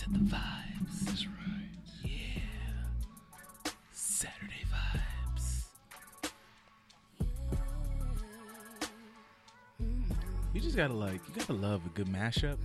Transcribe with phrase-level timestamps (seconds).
[0.00, 1.00] set the vibes.
[1.04, 1.68] That's right.
[2.02, 2.40] Yeah.
[3.92, 5.64] Saturday vibes.
[10.54, 12.56] You just gotta like, you gotta love a good mashup.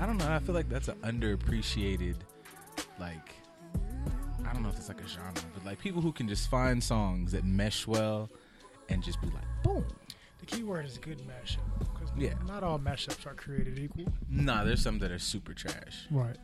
[0.00, 0.30] I don't know.
[0.30, 2.14] I feel like that's an underappreciated,
[3.00, 3.34] like,
[4.46, 6.82] I don't know if it's like a genre, but like people who can just find
[6.82, 8.30] songs that mesh well
[8.88, 9.84] and just be like, boom.
[10.38, 11.58] The key word is good mashup.
[12.16, 12.34] Yeah.
[12.46, 14.06] not all mashups are created equal.
[14.28, 16.06] Nah, there's some that are super trash.
[16.10, 16.36] Right.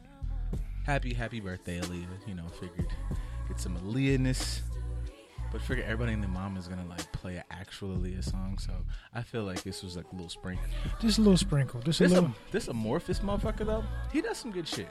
[0.84, 2.06] Happy, happy birthday, Aaliyah.
[2.26, 2.86] You know, figured
[3.48, 4.62] get some Aaliyah-ness.
[5.50, 8.72] But figure everybody and their mom is gonna like play an actual Aaliyah song, so
[9.14, 10.64] I feel like this was like a little sprinkle.
[11.00, 11.80] Just a little sprinkle.
[11.80, 12.28] Just a This, little.
[12.28, 14.88] am- this amorphous motherfucker though, he does some good shit.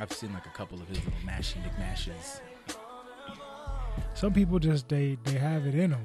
[0.00, 2.40] I've seen like a couple of his little mashy McMashes.
[4.14, 6.02] Some people just they they have it in them.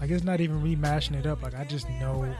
[0.00, 1.42] Like it's not even remashing it up.
[1.42, 2.32] Like I just know,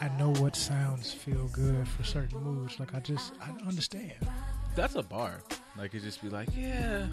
[0.00, 2.80] I know what sounds feel good for certain moods.
[2.80, 4.14] Like I just I understand.
[4.74, 5.40] That's a bar.
[5.76, 7.06] Like it just be like, yeah.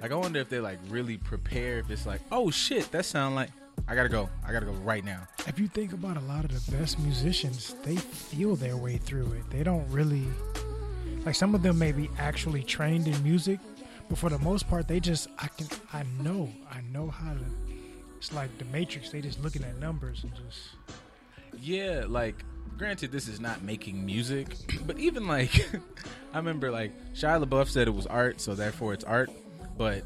[0.00, 1.78] Like I wonder if they like really prepare.
[1.78, 3.50] If it's like, oh shit, that sound like
[3.86, 4.28] I gotta go.
[4.46, 5.26] I gotta go right now.
[5.46, 9.32] If you think about a lot of the best musicians, they feel their way through
[9.32, 9.50] it.
[9.50, 10.24] They don't really
[11.24, 13.58] like some of them may be actually trained in music,
[14.08, 17.73] but for the most part, they just I can I know I know how to.
[18.24, 19.10] It's like the Matrix.
[19.10, 20.76] They just looking at numbers and just
[21.60, 22.42] Yeah, like
[22.78, 25.68] granted this is not making music, but even like
[26.32, 29.30] I remember like Shia LaBeouf said it was art, so therefore it's art.
[29.76, 30.04] But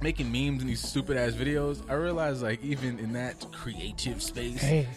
[0.00, 4.60] making memes and these stupid ass videos, I realized like even in that creative space,
[4.60, 4.88] hey.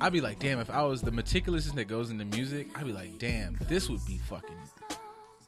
[0.00, 2.92] I'd be like, damn, if I was the meticulousness that goes into music, I'd be
[2.92, 4.56] like, damn, this would be fucking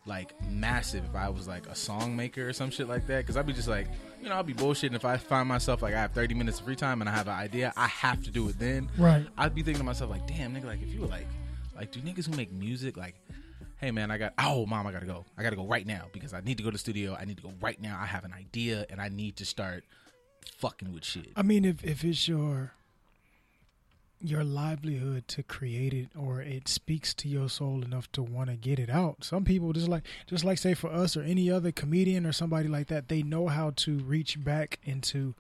[0.07, 3.27] like massive if I was like a song maker or some shit like that.
[3.27, 3.89] Cause I'd be just like,
[4.25, 6.65] you know, I'll be bullshitting if I find myself like I have 30 minutes of
[6.65, 8.91] free time and I have an idea, I have to do it then.
[8.97, 9.27] Right.
[9.37, 11.27] I'd be thinking to myself like, damn, nigga, like if you were like,
[11.77, 13.17] like, do niggas who make music like,
[13.77, 16.33] hey man, I got, oh mom, I gotta go, I gotta go right now because
[16.33, 17.15] I need to go to the studio.
[17.21, 17.99] I need to go right now.
[18.01, 19.85] I have an idea and I need to start
[20.57, 21.29] fucking with shit.
[21.37, 22.73] I mean, if if it's your
[24.25, 28.57] your livelihood to create it, or it speaks to your soul enough to want to
[28.57, 29.23] get it out.
[29.23, 32.69] Some people just like just like say for us or any other comedian or somebody
[32.69, 35.35] like that, they know how to reach back into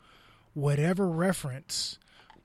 [0.53, 1.99] whatever reference,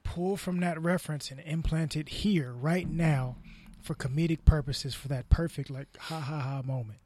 [0.03, 3.35] pull from that reference and implant it here right now
[3.81, 6.99] for comedic purposes for that perfect like ha ha ha moment.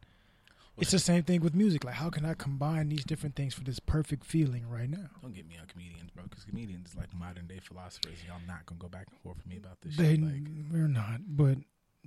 [0.78, 1.84] It's the same thing with music.
[1.84, 5.09] Like, how can I combine these different things for this perfect feeling right now?
[5.22, 8.17] Don't get me on comedians, bro, because comedians is like modern day philosophers.
[8.28, 10.23] Y'all not gonna go back and forth with me about this They shit.
[10.23, 11.59] Like, we're not, but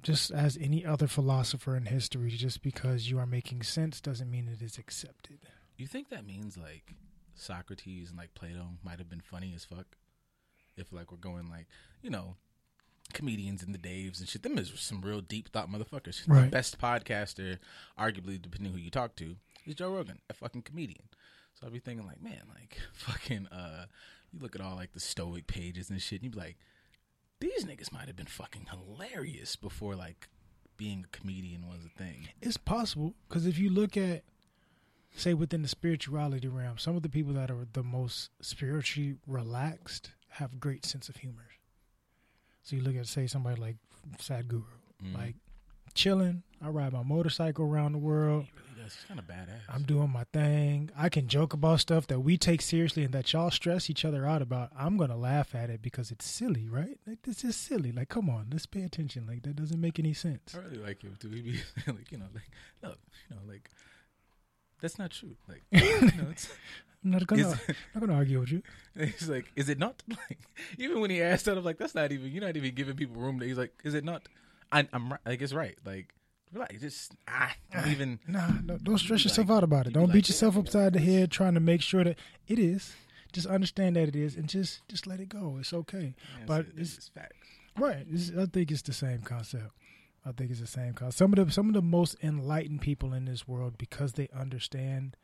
[0.03, 4.49] just as any other philosopher in history, just because you are making sense doesn't mean
[4.49, 5.39] it is accepted.
[5.77, 6.95] you think that means like
[7.35, 9.97] Socrates and like Plato might have been funny as fuck?
[10.77, 11.67] If like we're going like,
[12.03, 12.37] you know,
[13.13, 16.25] comedians and the Daves and shit, them is some real deep thought motherfuckers.
[16.45, 17.59] The best podcaster,
[17.99, 19.37] arguably depending who you talk to,
[19.67, 21.09] is Joe Rogan, a fucking comedian.
[21.55, 23.87] So I'd be thinking like, man, like fucking uh
[24.33, 26.57] you look at all like the stoic pages and shit, and you be like,
[27.41, 30.29] these niggas might have been fucking hilarious before like
[30.77, 32.29] being a comedian was a thing.
[32.41, 34.25] It's possible because if you look at,
[35.15, 40.13] say, within the spirituality realm, some of the people that are the most spiritually relaxed
[40.31, 41.49] have great sense of humor.
[42.67, 43.77] So you look at, say, somebody like
[44.19, 44.65] Sadhguru,
[45.05, 45.15] Mm.
[45.15, 45.35] like
[45.95, 46.43] chilling.
[46.61, 48.47] I ride my motorcycle around the world.
[48.47, 48.51] He
[48.81, 49.61] really kind of badass.
[49.69, 50.91] I'm doing my thing.
[50.97, 54.27] I can joke about stuff that we take seriously and that y'all stress each other
[54.27, 54.73] out about.
[54.77, 56.99] I'm gonna laugh at it because it's silly, right?
[57.07, 57.93] Like this is silly.
[57.93, 59.27] Like, come on, let's pay attention.
[59.29, 60.57] Like that doesn't make any sense.
[60.57, 61.29] I really like him too.
[61.31, 62.51] He be like, you know, like,
[62.83, 62.89] no,
[63.31, 63.71] you know, like,
[64.81, 65.37] that's not true.
[65.49, 66.49] Like, you know, it's,
[67.07, 68.63] I'm not gonna, I'm not gonna argue with you.
[68.99, 70.03] he's like, is it not?
[70.09, 70.39] Like,
[70.77, 72.33] even when he asked that, I'm like, that's not even.
[72.33, 73.41] You're not even giving people room.
[73.41, 74.29] He's like, is it not?
[74.73, 75.21] I, I'm right.
[75.25, 75.77] Like, it's right.
[75.85, 76.13] Like,
[76.53, 76.81] relax.
[76.81, 78.19] Just ah, don't even.
[78.27, 79.93] Nah, no, don't stress yourself like- out about it.
[79.93, 82.59] Don't like, beat yeah, yourself yeah, upside the head trying to make sure that it
[82.59, 82.95] is.
[83.33, 85.59] Just understand that it is, and just just let it go.
[85.61, 86.15] It's okay.
[86.47, 87.37] But it's, it's- it's facts.
[87.79, 88.07] Right.
[88.11, 89.71] It's, I think it's the same concept.
[90.25, 91.19] I think it's the same concept.
[91.19, 95.17] Some of the some of the most enlightened people in this world, because they understand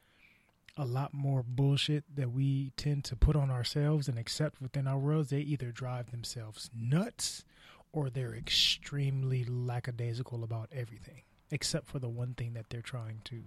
[0.76, 4.98] a lot more bullshit that we tend to put on ourselves and accept within our
[4.98, 7.44] worlds, they either drive themselves nuts
[7.92, 13.42] or they're extremely lackadaisical about everything, except for the one thing that they're trying to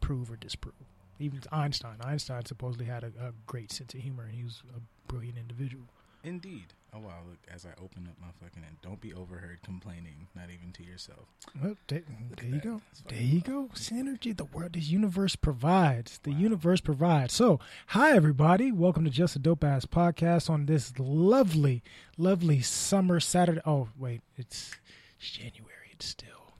[0.00, 0.74] prove or disprove.
[1.20, 1.96] Even Einstein.
[2.00, 4.80] Einstein supposedly had a, a great sense of humor and he was a
[5.10, 5.84] brilliant individual.
[6.24, 6.66] Indeed.
[6.94, 7.18] Oh wow!
[7.28, 10.82] Look, as I open up my fucking and don't be overheard complaining, not even to
[10.82, 11.26] yourself.
[11.62, 12.02] Well, there,
[12.36, 12.80] there you go.
[13.08, 13.68] There you go.
[13.74, 16.18] Synergy, the world, the universe provides.
[16.22, 17.34] The universe provides.
[17.34, 18.72] So, hi everybody.
[18.72, 21.82] Welcome to Just a Dope Ass Podcast on this lovely,
[22.16, 23.60] lovely summer Saturday.
[23.66, 24.72] Oh, wait, it's,
[25.18, 25.90] it's January.
[25.92, 26.54] it's still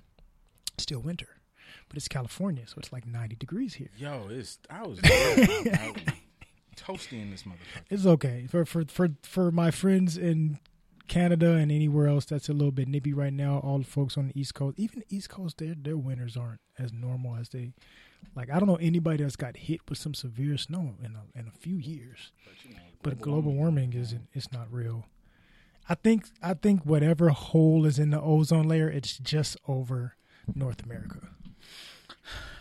[0.77, 1.29] still winter.
[1.89, 3.89] But it's California, so it's like 90 degrees here.
[3.99, 6.08] Yo, it's I was, I was
[6.89, 7.85] toasty this motherfucker.
[7.91, 10.59] It's okay for for for for my friends in
[11.09, 13.59] Canada and anywhere else that's a little bit nippy right now.
[13.59, 16.61] All the folks on the East Coast, even the East Coast, their their winters aren't
[16.79, 17.73] as normal as they.
[18.35, 21.47] Like I don't know anybody that's got hit with some severe snow in a, in
[21.47, 22.33] a few years.
[22.45, 24.29] But, you know, But global warming isn't.
[24.33, 25.07] It's not real.
[25.89, 30.17] I think I think whatever hole is in the ozone layer, it's just over
[30.55, 31.29] North America.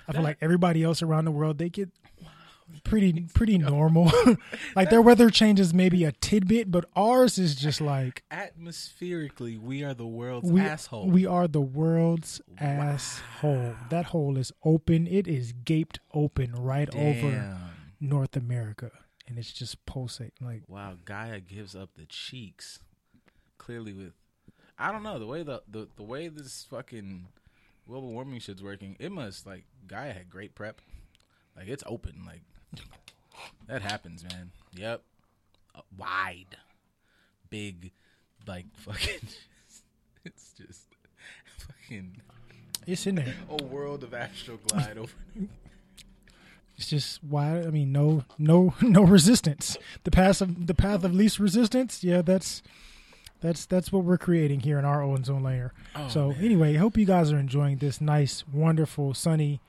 [0.08, 1.90] I feel like everybody else around the world they get
[2.84, 4.12] pretty pretty normal.
[4.76, 9.94] like their weather changes maybe a tidbit, but ours is just like atmospherically, we are
[9.94, 11.08] the world's we asshole.
[11.10, 13.76] we are the world's asshole.
[13.90, 15.08] That hole is open.
[15.08, 17.58] It is gaped open right over
[18.00, 18.92] North America,
[19.28, 20.32] and it's just pulsating.
[20.42, 22.80] Like Wow, Gaia gives up the cheeks.
[23.58, 24.14] Clearly, with
[24.80, 27.28] I don't know the way the the, the way this fucking
[27.88, 28.96] global warming shit's working.
[29.00, 30.82] It must like Gaia had great prep.
[31.56, 32.24] Like it's open.
[32.26, 32.42] Like
[33.68, 34.52] that happens, man.
[34.76, 35.02] Yep,
[35.76, 36.58] uh, wide,
[37.50, 37.92] big,
[38.48, 39.28] like fucking.
[40.26, 40.88] it's just
[41.58, 42.22] fucking
[42.86, 43.36] it's in there.
[43.50, 45.14] a world of astral glide over.
[46.78, 49.78] It's just why I mean no no no resistance.
[50.04, 52.04] The path of the path of least resistance.
[52.04, 52.62] Yeah, that's
[53.42, 55.74] that's that's what we're creating here in our own zone layer.
[55.96, 56.44] Oh, so man.
[56.44, 59.60] anyway, hope you guys are enjoying this nice, wonderful, sunny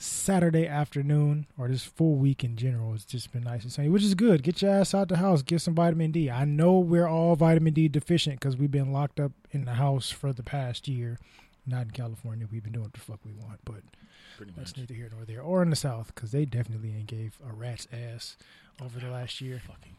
[0.00, 2.94] Saturday afternoon or this full week in general.
[2.94, 4.44] It's just been nice and sunny, which is good.
[4.44, 6.30] Get your ass out the house, get some vitamin D.
[6.30, 10.10] I know we're all vitamin D deficient because we've been locked up in the house
[10.10, 11.18] for the past year.
[11.66, 12.46] Not in California.
[12.50, 13.82] We've been doing what the fuck we want, but
[14.36, 15.42] pretty that's much neither here nor there.
[15.42, 18.36] Or in the South, because they definitely ain't gave a rat's ass
[18.80, 19.96] over the last year fucking.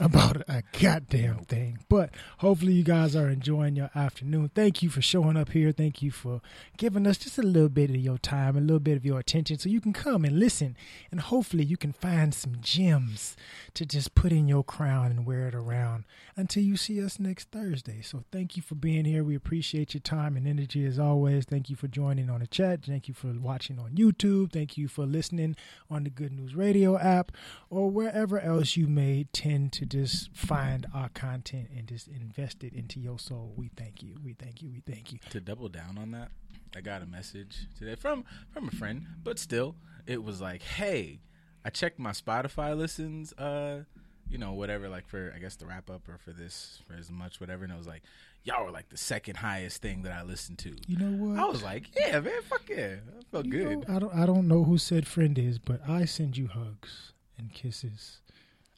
[0.00, 1.78] About a goddamn thing.
[1.88, 4.50] But hopefully you guys are enjoying your afternoon.
[4.54, 5.72] Thank you for showing up here.
[5.72, 6.40] Thank you for
[6.76, 9.58] giving us just a little bit of your time, a little bit of your attention
[9.58, 10.76] so you can come and listen
[11.10, 13.36] and hopefully you can find some gems
[13.74, 16.04] to just put in your crown and wear it around
[16.36, 18.00] until you see us next Thursday.
[18.02, 19.24] So thank you for being here.
[19.24, 21.44] We appreciate your time and energy as always.
[21.44, 22.84] Thank you for joining on the chat.
[22.84, 24.52] Thank you for watching on YouTube.
[24.52, 25.56] Thank you for listening
[25.90, 27.32] on the Good News Radio app
[27.70, 32.72] or wherever else you may tend to just find our content and just invest it
[32.74, 33.52] into your soul.
[33.56, 34.16] We thank you.
[34.24, 34.70] We thank you.
[34.70, 35.18] We thank you.
[35.30, 36.30] to double down on that,
[36.76, 39.76] I got a message today from from a friend, but still,
[40.06, 41.20] it was like, "Hey,
[41.64, 43.84] I checked my Spotify listens, uh,
[44.28, 47.10] you know, whatever, like for I guess the wrap up or for this for as
[47.10, 48.02] much whatever," and it was like,
[48.44, 51.38] "Y'all were like the second highest thing that I listened to." You know what?
[51.38, 54.26] I was like, "Yeah, man, fuck yeah, I felt You good." know, I don't I
[54.26, 58.20] don't know who said friend is, but I send you hugs and kisses.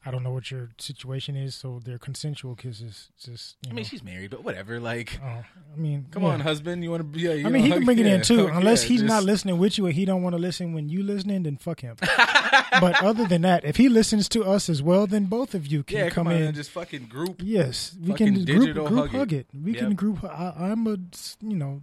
[0.06, 3.08] I don't know what your situation is, so they're consensual kisses.
[3.18, 3.88] Just you I mean, know.
[3.88, 4.78] she's married, but whatever.
[4.78, 5.44] Like, Oh, I
[5.76, 6.28] mean, come yeah.
[6.30, 7.20] on, husband, you want to be?
[7.20, 9.24] Yeah, I mean, he know, can bring it in too, fuck unless yeah, he's not
[9.24, 11.44] listening with you and he don't want to listen when you listening.
[11.44, 11.96] Then fuck him.
[12.80, 15.82] but other than that, if he listens to us as well, then both of you
[15.82, 16.42] can Yeah, come, come in.
[16.42, 17.40] and just fucking group.
[17.42, 19.36] yes, we can group group hug hug it.
[19.36, 19.46] it.
[19.64, 19.80] We Yep.
[19.80, 20.22] can group.
[20.24, 20.96] I, I'm a
[21.40, 21.80] you know,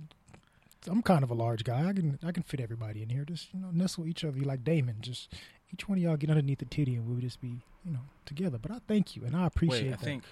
[0.88, 1.88] I'm kind of a large guy.
[1.90, 3.26] I can I can fit everybody in here.
[3.26, 4.98] Just you know, nestle each other you like Damon.
[5.02, 5.34] Just
[5.74, 8.58] each one of y'all get underneath the titty and we'll just be you know together.
[8.58, 10.00] But I thank you and I appreciate Wait, I that.
[10.02, 10.24] think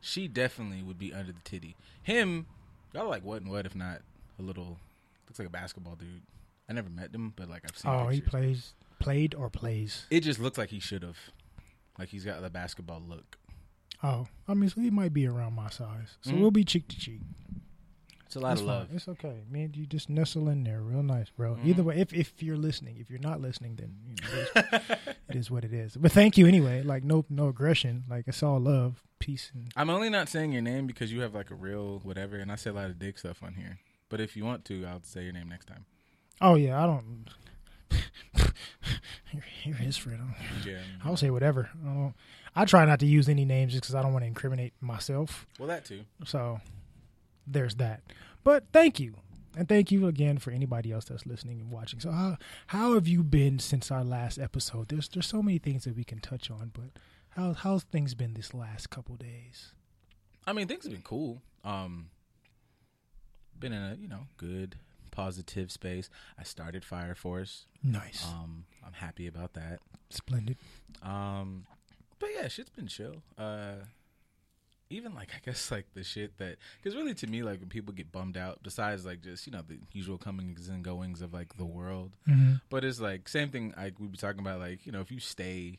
[0.00, 1.76] she definitely would be under the titty.
[2.02, 2.46] Him,
[2.92, 4.00] y'all like what and what if not
[4.38, 4.78] a little
[5.26, 6.22] looks like a basketball dude.
[6.68, 7.90] I never met him, but like I've seen.
[7.90, 10.06] oh, he plays played or plays.
[10.10, 11.18] It just looks like he should have.
[11.98, 13.36] Like he's got the basketball look.
[14.02, 16.16] Oh, I mean, so he might be around my size.
[16.22, 16.40] So Mhm.
[16.40, 17.20] we'll be cheek to cheek.
[18.34, 18.76] It's a lot That's of fine.
[18.78, 18.88] love.
[18.92, 19.70] It's okay, man.
[19.74, 21.54] You just nestle in there, real nice, bro.
[21.54, 21.66] Mhm.
[21.66, 25.14] Either way, if if you're listening, if you're not listening, then you know, it, is,
[25.28, 25.96] it is what it is.
[25.96, 26.82] But thank you anyway.
[26.82, 28.02] Like no no aggression.
[28.10, 31.32] Like it's all love, peace, and I'm only not saying your name because you have
[31.32, 33.78] like a real whatever, and I say a lot of dick stuff on here.
[34.08, 35.84] But if you want to, I'll say your name next time.
[36.40, 37.26] oh yeah, I don't.
[39.32, 40.20] you're, you're his friend.
[40.22, 40.78] I Yeah.
[41.04, 41.70] I'll say whatever.
[41.84, 42.14] I don't.
[42.56, 45.46] I try not to use any names just because I don't want to incriminate myself.
[45.58, 46.00] Well, that too.
[46.24, 46.60] So
[47.46, 48.02] there's that.
[48.42, 49.16] But thank you.
[49.56, 52.00] And thank you again for anybody else that's listening and watching.
[52.00, 54.88] So how how have you been since our last episode?
[54.88, 58.34] There's there's so many things that we can touch on, but how how's things been
[58.34, 59.72] this last couple days?
[60.46, 61.40] I mean, things have been cool.
[61.62, 62.10] Um,
[63.58, 64.76] been in a you know good
[65.12, 66.10] positive space.
[66.38, 67.66] I started Fire Force.
[67.82, 68.26] Nice.
[68.26, 69.78] Um, I'm happy about that.
[70.10, 70.58] Splendid.
[71.02, 71.66] Um,
[72.18, 73.22] but yeah, shit's been chill.
[73.38, 73.76] Uh,
[74.90, 77.92] even like I guess like the shit that because really to me like when people
[77.94, 81.56] get bummed out, besides like just you know the usual comings and goings of like
[81.56, 82.54] the world, Mm-hmm.
[82.70, 85.20] but it's like same thing like we be talking about like you know if you
[85.20, 85.78] stay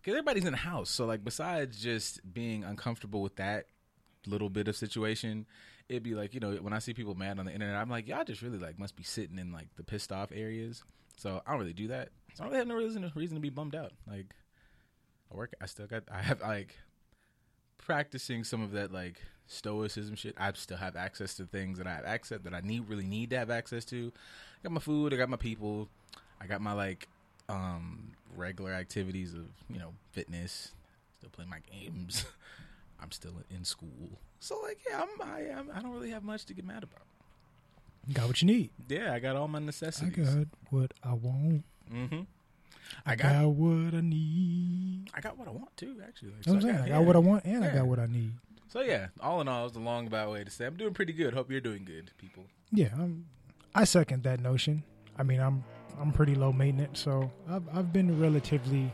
[0.00, 3.66] because everybody's in the house so like besides just being uncomfortable with that
[4.26, 5.46] little bit of situation
[5.88, 8.08] it'd be like you know when I see people mad on the internet, I'm like
[8.08, 10.82] y'all just really like must be sitting in like the pissed off areas.
[11.16, 12.08] So I don't really do that.
[12.34, 13.92] So I don't really have no reason reason to be bummed out.
[14.10, 14.34] Like
[15.30, 16.74] I work, I still got I have like
[17.78, 20.34] practicing some of that like stoicism shit.
[20.38, 23.30] I still have access to things that I have access that I need really need
[23.30, 24.12] to have access to.
[24.14, 25.88] I got my food, I got my people,
[26.40, 27.08] I got my like
[27.48, 30.72] um regular activities of you know fitness.
[31.18, 32.24] Still play my games.
[33.00, 36.46] I'm still in school, so like yeah, I'm I am I don't really have much
[36.46, 37.02] to get mad about.
[38.12, 38.70] Got what you need.
[38.88, 40.28] Yeah, I got all my necessities.
[40.28, 41.64] I got what I want.
[41.92, 42.20] Mm-hmm.
[43.06, 45.08] I, I got, got what I need.
[45.14, 45.96] I got what I want too.
[46.06, 46.76] Actually, Like, That's I'm saying.
[46.76, 46.92] I yeah.
[46.98, 48.32] got what I want and I got what I need.
[48.68, 50.94] So yeah, all in all, it was a long about way to say I'm doing
[50.94, 51.34] pretty good.
[51.34, 52.44] Hope you're doing good, people.
[52.72, 53.26] Yeah, I'm,
[53.74, 54.82] I second that notion.
[55.16, 55.62] I mean, I'm
[56.00, 58.90] I'm pretty low maintenance, so I've I've been relatively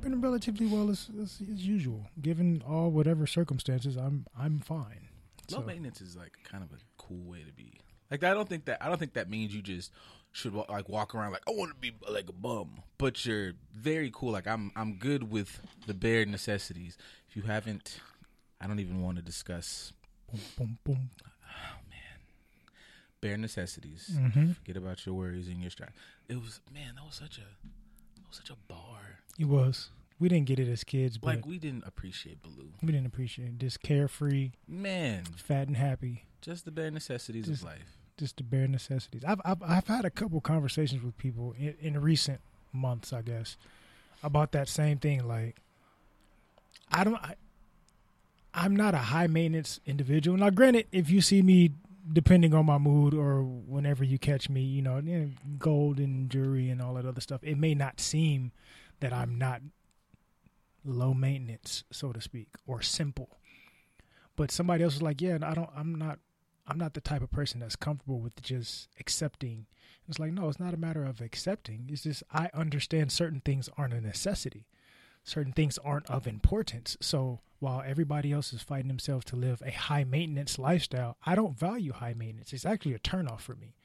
[0.00, 2.06] been relatively well as, as, as usual.
[2.22, 5.08] Given all whatever circumstances, I'm I'm fine.
[5.50, 7.80] Low So- maintenance is like kind of a cool way to be.
[8.10, 9.90] Like I don't think that I don't think that means you just
[10.32, 14.10] should like walk around like I want to be like a bum, but you're very
[14.14, 14.32] cool.
[14.32, 16.96] Like I'm I'm good with the bare necessities.
[17.28, 18.00] If you haven't,
[18.60, 19.92] I don't even want to discuss
[20.30, 21.10] Boom, boom, boom.
[23.20, 24.10] bare necessities.
[24.12, 24.52] Mm-hmm.
[24.52, 25.92] Forget about your worries and your strife.
[26.28, 29.20] It was man, that was such a that was such a bar.
[29.38, 29.90] It was.
[30.18, 32.70] We didn't get it as kids, but Like we didn't appreciate Baloo.
[32.80, 33.58] we didn't appreciate it.
[33.58, 36.24] Just carefree, Man, fat and happy.
[36.40, 37.98] just the bare necessities Just- of life.
[38.18, 39.24] Just the bare necessities.
[39.24, 42.40] I've I've, I've had a couple conversations with people in, in recent
[42.72, 43.56] months, I guess,
[44.22, 45.26] about that same thing.
[45.26, 45.56] Like,
[46.90, 47.34] I don't, I,
[48.54, 50.36] I'm not a high maintenance individual.
[50.36, 51.72] Now, granted, if you see me,
[52.12, 56.28] depending on my mood or whenever you catch me, you know, you know, gold and
[56.28, 58.52] jewelry and all that other stuff, it may not seem
[59.00, 59.62] that I'm not
[60.84, 63.38] low maintenance, so to speak, or simple.
[64.36, 66.18] But somebody else is like, yeah, I don't, I'm not
[66.66, 69.66] I'm not the type of person that's comfortable with just accepting.
[70.08, 71.88] It's like, no, it's not a matter of accepting.
[71.88, 74.66] It's just I understand certain things aren't a necessity.
[75.24, 76.96] Certain things aren't of importance.
[77.00, 81.56] So while everybody else is fighting themselves to live a high maintenance lifestyle, I don't
[81.58, 82.52] value high maintenance.
[82.52, 83.76] It's actually a turnoff for me.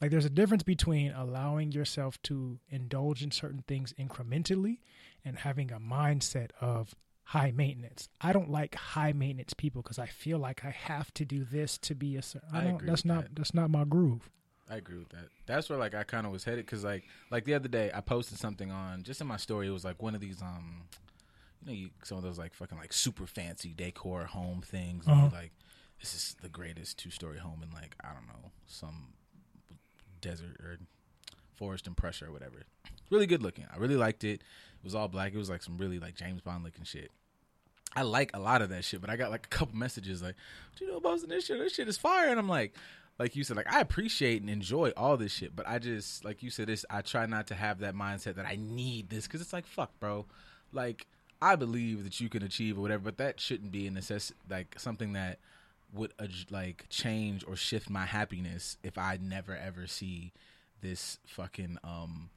[0.00, 4.78] Like there's a difference between allowing yourself to indulge in certain things incrementally
[5.24, 6.94] and having a mindset of
[7.30, 8.08] high maintenance.
[8.20, 11.78] I don't like high maintenance people because I feel like I have to do this
[11.78, 12.48] to be a certain.
[12.52, 12.74] I I don't.
[12.76, 13.22] agree that's not.
[13.24, 13.36] that.
[13.36, 14.28] That's not my groove.
[14.68, 15.28] I agree with that.
[15.46, 18.00] That's where like I kind of was headed because like like the other day I
[18.00, 19.66] posted something on just in my story.
[19.68, 20.82] It was like one of these um,
[21.62, 25.06] you know, you, some of those like fucking like super fancy decor home things.
[25.06, 25.30] and Uh-huh.
[25.32, 25.52] like
[26.00, 29.12] this is the greatest two story home in like I don't know some
[30.20, 30.78] desert or
[31.54, 32.62] forest in Prussia or whatever.
[33.10, 33.66] Really good looking.
[33.72, 34.40] I really liked it.
[34.40, 35.32] It was all black.
[35.34, 37.10] It was like some really like James Bond looking shit.
[37.94, 40.36] I like a lot of that shit, but I got like a couple messages like,
[40.76, 41.58] "Do you know about this shit?
[41.58, 42.74] This shit is fire." And I'm like,
[43.18, 46.42] like you said, like I appreciate and enjoy all this shit, but I just like
[46.42, 46.84] you said this.
[46.88, 49.90] I try not to have that mindset that I need this because it's like fuck,
[50.00, 50.26] bro.
[50.72, 51.06] Like
[51.42, 54.76] I believe that you can achieve or whatever, but that shouldn't be a necess like
[54.78, 55.38] something that
[55.92, 56.12] would
[56.50, 60.32] like change or shift my happiness if I never ever see
[60.80, 62.30] this fucking um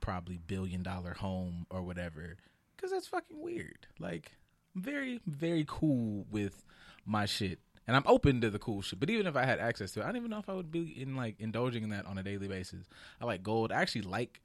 [0.00, 2.36] probably billion dollar home or whatever
[2.76, 3.86] because that's fucking weird.
[3.98, 4.32] Like
[4.80, 6.64] very very cool with
[7.04, 7.58] my shit
[7.88, 9.00] and I'm open to the cool shit.
[9.00, 10.70] But even if I had access to it, I don't even know if I would
[10.70, 12.86] be in like indulging in that on a daily basis.
[13.18, 13.72] I like gold.
[13.72, 14.42] I actually like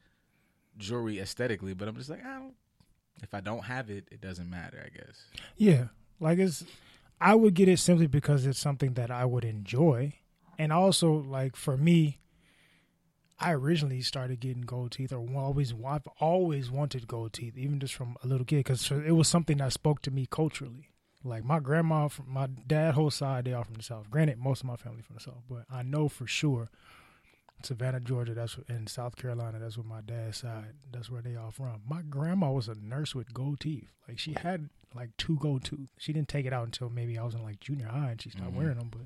[0.77, 2.53] jewelry aesthetically, but I'm just like I don't.
[3.21, 4.81] If I don't have it, it doesn't matter.
[4.83, 5.25] I guess.
[5.57, 5.87] Yeah,
[6.21, 6.63] like it's.
[7.19, 10.13] I would get it simply because it's something that I would enjoy,
[10.57, 12.19] and also like for me,
[13.43, 17.93] I originally started getting gold teeth, or always I've always wanted gold teeth, even just
[17.93, 20.89] from a little kid, because it was something that spoke to me culturally.
[21.25, 24.09] Like my grandma, from my dad whole side, they are from the south.
[24.09, 26.69] Granted, most of my family from the south, but I know for sure
[27.63, 28.33] Savannah, Georgia.
[28.33, 29.57] That's in South Carolina.
[29.59, 30.73] That's where my dad's side.
[30.91, 31.81] That's where they all from.
[31.87, 33.89] My grandma was a nurse with gold teeth.
[34.05, 35.87] Like she had like two gold teeth.
[35.97, 38.31] She didn't take it out until maybe I was in like junior high, and she
[38.31, 38.57] started Mhm.
[38.57, 38.89] wearing them.
[38.91, 39.03] But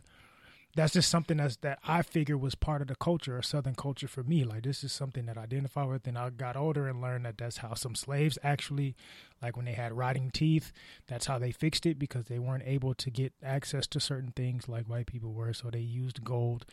[0.77, 4.07] that's just something that's that I figure was part of the culture, or Southern culture
[4.07, 4.43] for me.
[4.43, 7.39] Like this is something that I identify with, and I got older and learned that
[7.39, 8.96] that's how some slaves actually,
[9.41, 10.72] like when they had rotting teeth,
[11.07, 14.69] that's how they fixed it because they weren't able to get access to certain things
[14.69, 15.51] like white people were.
[15.51, 16.65] So they used gold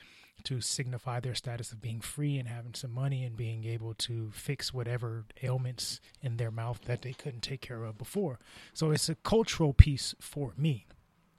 [0.42, 4.30] to signify their status of being free and having some money and being able to
[4.34, 8.38] fix whatever ailments in their mouth that they couldn't take care of before.
[8.74, 10.86] So it's a cultural piece for me,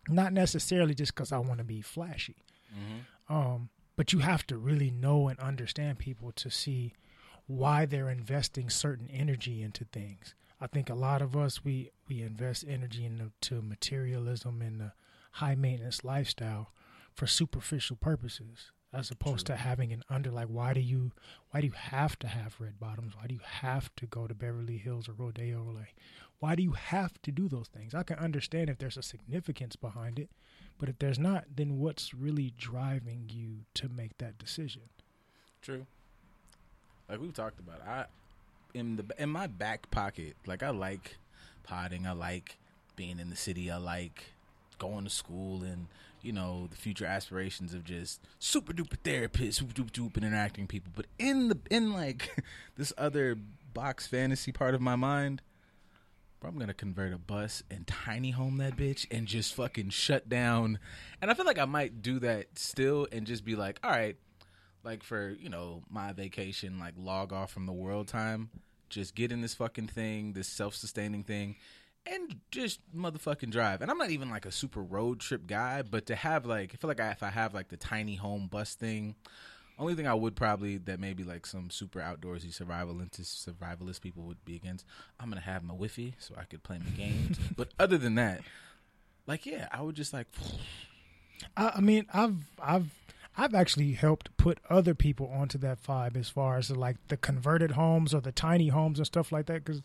[0.10, 2.38] not necessarily just because I want to be flashy.
[2.78, 3.34] Mm-hmm.
[3.34, 6.94] Um, but you have to really know and understand people to see
[7.48, 10.34] why they're investing certain energy into things.
[10.60, 14.94] I think a lot of us we we invest energy into materialism and the
[15.34, 16.72] high maintenance lifestyle,
[17.16, 19.56] for superficial purposes as opposed True.
[19.56, 21.12] to having an under like why do you
[21.52, 24.34] why do you have to have red bottoms why do you have to go to
[24.34, 25.96] beverly hills or rodeo like
[26.40, 29.76] why do you have to do those things i can understand if there's a significance
[29.76, 30.30] behind it
[30.80, 34.84] but if there's not then what's really driving you to make that decision?
[35.62, 35.86] True.
[37.10, 38.06] Like we've talked about i
[38.74, 41.18] in the in my back pocket like i like
[41.66, 42.08] potting.
[42.08, 42.58] I like
[42.96, 43.70] being in the city.
[43.70, 44.32] I like
[44.78, 45.88] going to school and
[46.22, 50.92] you know the future aspirations of just super duper therapist, super duper duper interacting people.
[50.96, 52.44] But in the in like
[52.78, 53.38] this other
[53.74, 55.42] box fantasy part of my mind,
[56.48, 60.80] I'm gonna convert a bus and tiny home that bitch and just fucking shut down.
[61.22, 64.16] And I feel like I might do that still and just be like, all right,
[64.84, 68.50] like for you know my vacation, like log off from the world time,
[68.90, 71.56] just get in this fucking thing, this self sustaining thing
[72.08, 73.82] and just motherfucking drive.
[73.82, 76.78] And I'm not even like a super road trip guy, but to have like, I
[76.78, 79.16] feel like I, if I have like the tiny home bus thing,
[79.78, 84.24] only thing I would probably that maybe like some super outdoorsy survival into survivalist people
[84.24, 84.86] would be against.
[85.20, 87.38] I'm gonna have my Wi-Fi so I could play my games.
[87.56, 88.42] but other than that,
[89.28, 90.28] like yeah, I would just like.
[91.58, 92.90] I, I mean, I've I've
[93.38, 97.72] I've actually helped put other people onto that vibe as far as like the converted
[97.72, 99.82] homes or the tiny homes and stuff like that because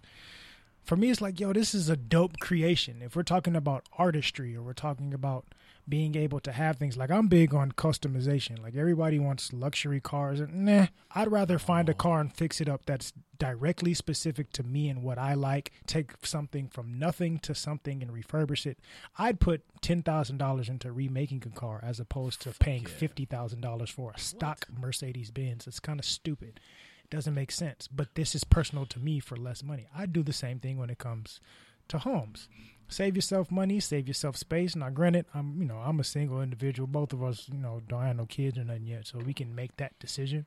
[0.83, 3.03] for me, it's like, yo, this is a dope creation.
[3.03, 5.47] If we're talking about artistry or we're talking about
[5.89, 8.63] being able to have things like I'm big on customization.
[8.63, 12.69] Like everybody wants luxury cars, and nah, I'd rather find a car and fix it
[12.69, 15.73] up that's directly specific to me and what I like.
[15.87, 18.79] Take something from nothing to something and refurbish it.
[19.19, 22.89] I'd put ten thousand dollars into remaking a car as opposed to paying yeah.
[22.89, 24.67] fifty thousand dollars for a stock?
[24.71, 25.67] Mercedes Benz.
[25.67, 26.61] It's kind of stupid
[27.05, 27.89] It doesn't make sense.
[27.89, 29.89] But this is personal to me for less money.
[29.97, 31.41] I do the same thing when it comes
[31.89, 32.49] to homes.
[32.91, 34.75] Save yourself money, save yourself space.
[34.75, 36.87] Now, granted, I'm you know I'm a single individual.
[36.87, 39.55] Both of us, you know, don't have no kids or nothing yet, so we can
[39.55, 40.47] make that decision.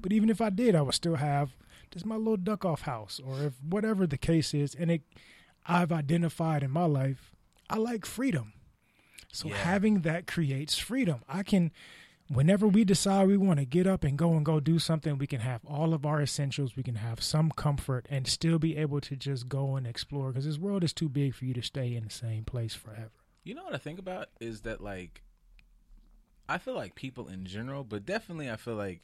[0.00, 1.50] But even if I did, I would still have
[1.90, 4.74] just my little duck off house, or if whatever the case is.
[4.74, 5.02] And it,
[5.66, 7.30] I've identified in my life,
[7.68, 8.54] I like freedom.
[9.30, 9.56] So yeah.
[9.56, 11.22] having that creates freedom.
[11.28, 11.72] I can
[12.32, 15.26] whenever we decide we want to get up and go and go do something, we
[15.26, 16.76] can have all of our essentials.
[16.76, 20.46] We can have some comfort and still be able to just go and explore because
[20.46, 23.10] this world is too big for you to stay in the same place forever.
[23.44, 25.22] You know what I think about is that like
[26.48, 29.02] I feel like people in general, but definitely I feel like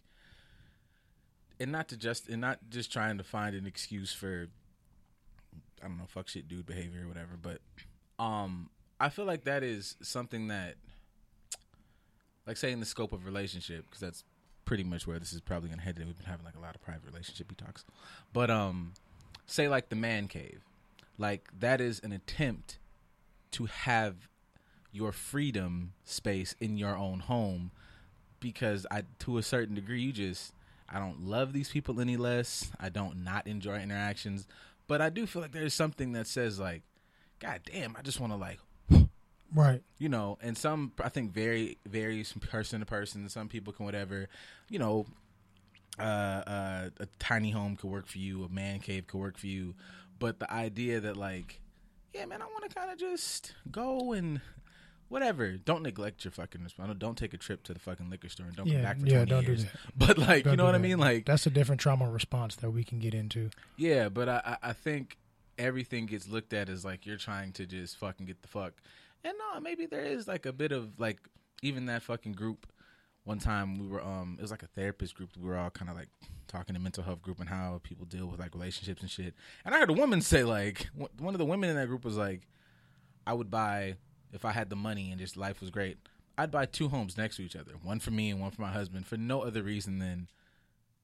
[1.61, 4.49] and not to just and not just trying to find an excuse for
[5.83, 7.61] I don't know fuck shit dude behavior or whatever, but
[8.19, 10.77] um I feel like that is something that
[12.49, 14.25] like say in the scope of relationship because that's
[14.65, 15.99] pretty much where this is probably gonna head.
[15.99, 17.85] We've been having like a lot of private relationship talks,
[18.33, 18.95] but um,
[19.47, 20.63] say like the man cave,
[21.19, 22.79] like that is an attempt
[23.53, 24.29] to have
[24.91, 27.71] your freedom space in your own home
[28.41, 30.53] because I to a certain degree you just
[30.89, 32.71] I don't love these people any less.
[32.81, 34.47] I don't not enjoy interactions,
[34.87, 36.83] but I do feel like there's something that says like,
[37.41, 38.59] God damn, I just want to like
[39.55, 39.83] Right.
[39.99, 43.29] You know, and some I think very varies from person to person.
[43.29, 44.29] Some people can whatever,
[44.69, 45.07] you know,
[45.99, 49.47] uh, uh, a tiny home could work for you, a man cave could work for
[49.47, 49.75] you,
[50.19, 51.61] but the idea that like,
[52.15, 54.41] yeah, man, I want to kind of just go and
[55.09, 55.53] whatever.
[55.53, 56.95] Don't neglect your fucking response.
[56.99, 59.07] Don't take a trip to the fucking liquor store and don't yeah, come back for
[59.07, 59.65] yeah, 20 don't years.
[59.65, 59.79] Do that.
[59.97, 60.79] But like, don't you know what that.
[60.79, 60.99] I mean?
[60.99, 63.51] Like that's a different trauma response that we can get into.
[63.77, 65.17] Yeah, but I I think
[65.59, 68.75] everything gets looked at as like you're trying to just fucking get the fuck
[69.25, 71.19] and no, maybe there is like a bit of like
[71.63, 72.67] even that fucking group.
[73.25, 75.31] One time we were um it was like a therapist group.
[75.39, 76.09] We were all kind of like
[76.47, 79.35] talking to mental health group and how people deal with like relationships and shit.
[79.65, 82.17] And I heard a woman say like one of the women in that group was
[82.17, 82.49] like,
[83.27, 83.97] I would buy
[84.33, 85.99] if I had the money and just life was great.
[86.37, 88.71] I'd buy two homes next to each other, one for me and one for my
[88.71, 90.29] husband, for no other reason than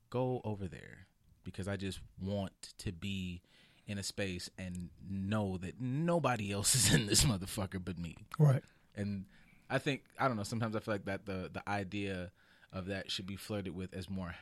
[0.09, 1.09] go over there
[1.43, 3.43] because I just want to be
[3.87, 8.17] in a space and know that nobody else is in this motherfucker but me.
[8.39, 8.63] Right.
[8.95, 9.27] And
[9.69, 10.43] I think I don't know.
[10.43, 12.31] Sometimes I feel like that the the idea
[12.73, 14.35] of that should be flirted with as more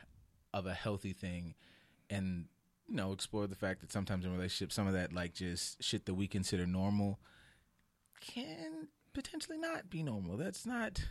[0.53, 1.55] of a healthy thing,
[2.09, 2.45] and
[2.87, 6.05] you know explore the fact that sometimes in relationships some of that like just shit
[6.05, 7.19] that we consider normal
[8.21, 10.37] can potentially not be normal.
[10.37, 11.03] That's not.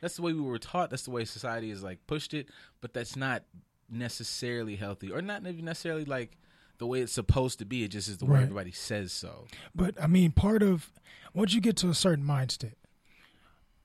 [0.00, 0.90] That's the way we were taught.
[0.90, 2.48] That's the way society is like pushed it.
[2.80, 3.44] But that's not
[3.88, 6.36] necessarily healthy, or not necessarily like
[6.78, 7.84] the way it's supposed to be.
[7.84, 9.46] It just is the way everybody says so.
[9.74, 10.90] But I mean, part of
[11.34, 12.74] once you get to a certain mindset,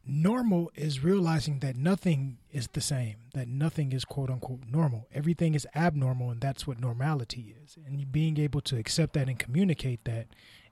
[0.06, 5.08] normal is realizing that nothing is the same, that nothing is quote unquote normal.
[5.14, 7.78] Everything is abnormal, and that's what normality is.
[7.86, 10.28] And being able to accept that and communicate that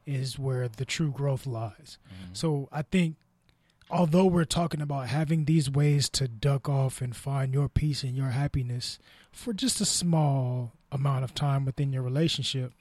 [0.05, 1.97] is where the true growth lies.
[2.07, 2.33] Mm-hmm.
[2.33, 3.15] So I think
[3.89, 8.15] although we're talking about having these ways to duck off and find your peace and
[8.15, 8.99] your happiness
[9.31, 12.73] for just a small amount of time within your relationship,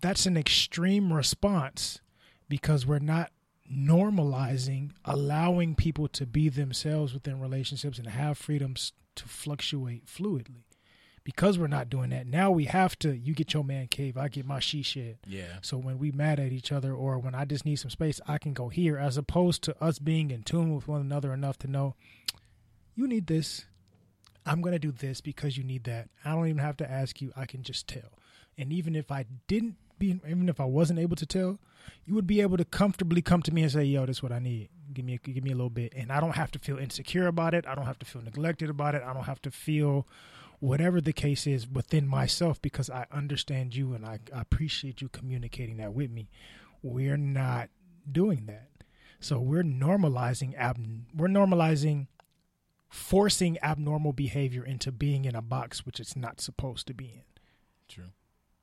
[0.00, 2.00] that's an extreme response
[2.48, 3.30] because we're not
[3.72, 10.62] normalizing allowing people to be themselves within relationships and have freedoms to fluctuate fluidly.
[11.24, 14.28] Because we're not doing that now we have to you get your man cave i
[14.28, 15.18] get my she shed.
[15.26, 15.56] Yeah.
[15.60, 18.38] so when we mad at each other or when i just need some space i
[18.38, 21.66] can go here as opposed to us being in tune with one another enough to
[21.66, 21.96] know
[22.94, 23.64] you need this
[24.46, 26.08] i'm going to do this because you need that.
[26.24, 27.32] I don't even have to ask you.
[27.36, 28.18] I can just tell.
[28.56, 31.58] And even if i didn't be even if i wasn't able to tell
[32.04, 34.32] you would be able to comfortably come to me and say yo this is what
[34.32, 34.68] i need.
[34.92, 35.92] Give me a, give me a little bit.
[35.96, 37.66] And i don't have to feel insecure about it.
[37.66, 39.02] I don't have to feel neglected about it.
[39.04, 40.06] I don't have to feel
[40.60, 45.08] whatever the case is within myself because I understand you and I, I appreciate you
[45.08, 46.28] communicating that with me.
[46.82, 47.68] We're not
[48.10, 48.68] doing that.
[49.20, 50.78] So we're normalizing ab
[51.14, 52.06] we're normalizing
[52.96, 57.22] forcing abnormal behavior into being in a box which it's not supposed to be in.
[57.88, 58.10] True.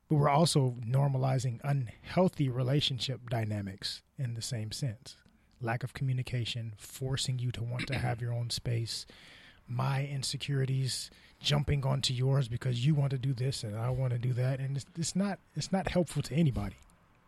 [0.09, 5.15] But we're also normalizing unhealthy relationship dynamics in the same sense.
[5.61, 9.05] Lack of communication, forcing you to want to have your own space,
[9.67, 14.19] my insecurities jumping onto yours because you want to do this and I want to
[14.19, 16.75] do that and it's, it's not it's not helpful to anybody.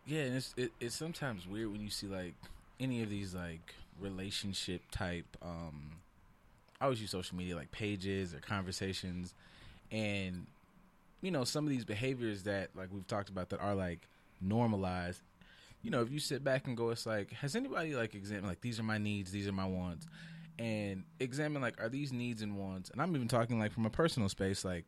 [0.06, 2.34] Yeah, and it's it, it's sometimes weird when you see like
[2.80, 5.36] any of these like relationship type.
[5.40, 5.92] um
[6.80, 9.34] I always use social media like pages or conversations,
[9.90, 10.46] and
[11.22, 14.08] you know some of these behaviors that like we've talked about that are like
[14.40, 15.22] normalized.
[15.82, 18.60] You know, if you sit back and go, it's like, has anybody like examined like
[18.60, 20.06] these are my needs, these are my wants,
[20.58, 23.90] and examine like are these needs and wants, and I'm even talking like from a
[23.90, 24.84] personal space, like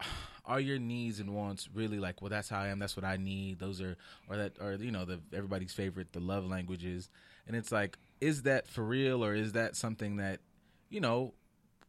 [0.46, 3.16] are your needs and wants really like well that's how i am that's what i
[3.16, 3.96] need those are
[4.28, 7.08] or that or you know the everybody's favorite the love languages?
[7.46, 10.40] And it's like is that for real or is that something that
[10.88, 11.34] you know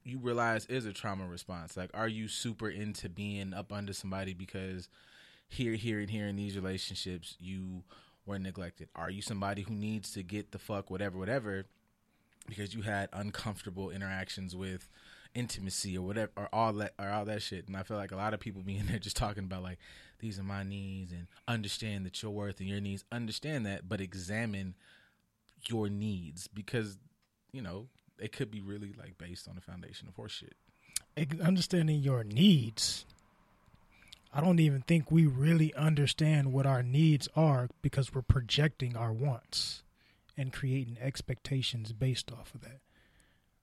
[0.03, 1.77] you realize is a trauma response?
[1.77, 4.89] Like are you super into being up under somebody because
[5.47, 7.83] here here and here in these relationships you
[8.25, 8.89] were neglected?
[8.95, 11.67] Are you somebody who needs to get the fuck whatever whatever
[12.47, 14.89] because you had uncomfortable interactions with
[15.33, 17.65] intimacy or whatever or all that or all that shit?
[17.67, 19.79] And i feel like a lot of people being there just talking about like
[20.19, 24.01] these are my needs and understand that your worth and your needs understand that but
[24.01, 24.75] examine
[25.69, 26.97] your needs because
[27.51, 27.87] you know
[28.19, 30.53] it could be really like based on a foundation of horseshit
[31.41, 33.05] Understanding your needs.
[34.33, 39.13] I don't even think we really understand what our needs are because we're projecting our
[39.13, 39.81] wants
[40.37, 42.81] and creating expectations based off of that.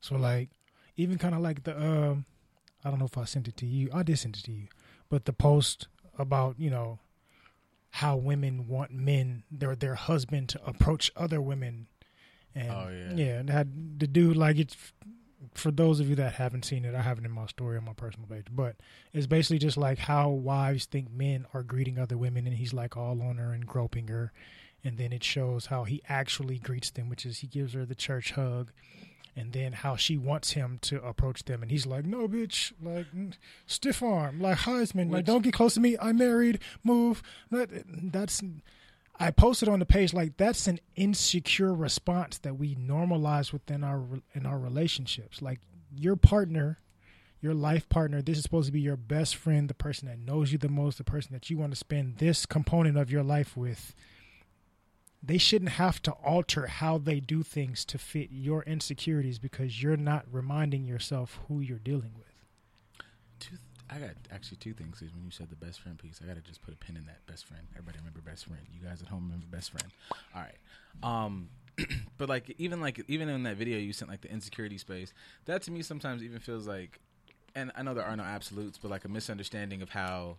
[0.00, 0.48] So like
[0.96, 2.24] even kind of like the um
[2.82, 3.90] I don't know if I sent it to you.
[3.92, 4.68] I did send it to you.
[5.10, 5.88] But the post
[6.18, 7.00] about, you know,
[7.96, 11.87] how women want men their their husband to approach other women
[12.55, 13.14] and Oh, yeah.
[13.14, 14.76] yeah, and had the dude like it's
[15.55, 17.85] for those of you that haven't seen it, I have it in my story on
[17.85, 18.46] my personal page.
[18.50, 18.76] But
[19.12, 22.96] it's basically just like how wives think men are greeting other women, and he's like
[22.96, 24.33] all on her and groping her,
[24.85, 27.94] and then it shows how he actually greets them, which is he gives her the
[27.94, 28.70] church hug,
[29.34, 33.06] and then how she wants him to approach them, and he's like, "No, bitch, like
[33.66, 35.96] stiff arm, like Heisman, like don't get close to me.
[36.00, 36.60] I'm married.
[36.84, 38.42] Move." That, that's
[39.18, 44.02] I posted on the page like that's an insecure response that we normalize within our
[44.34, 45.40] in our relationships.
[45.40, 45.60] Like
[45.94, 46.80] your partner,
[47.40, 50.52] your life partner, this is supposed to be your best friend, the person that knows
[50.52, 53.56] you the most, the person that you want to spend this component of your life
[53.56, 53.94] with.
[55.22, 59.96] They shouldn't have to alter how they do things to fit your insecurities because you're
[59.96, 62.26] not reminding yourself who you're dealing with.
[63.38, 63.56] two
[63.90, 66.40] i got actually two things is when you said the best friend piece i gotta
[66.40, 67.62] just put a pin in that best friend.
[67.74, 68.62] Everybody remember best friend.
[68.72, 69.87] You guys at home remember best friend.
[70.35, 70.56] All right
[71.02, 71.48] um
[72.18, 75.12] but like even like even in that video you sent like the insecurity space
[75.46, 77.00] that to me sometimes even feels like
[77.54, 80.37] and i know there are no absolutes but like a misunderstanding of how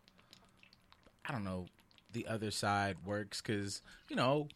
[1.27, 1.65] i don't know
[2.11, 4.47] the other side works because you know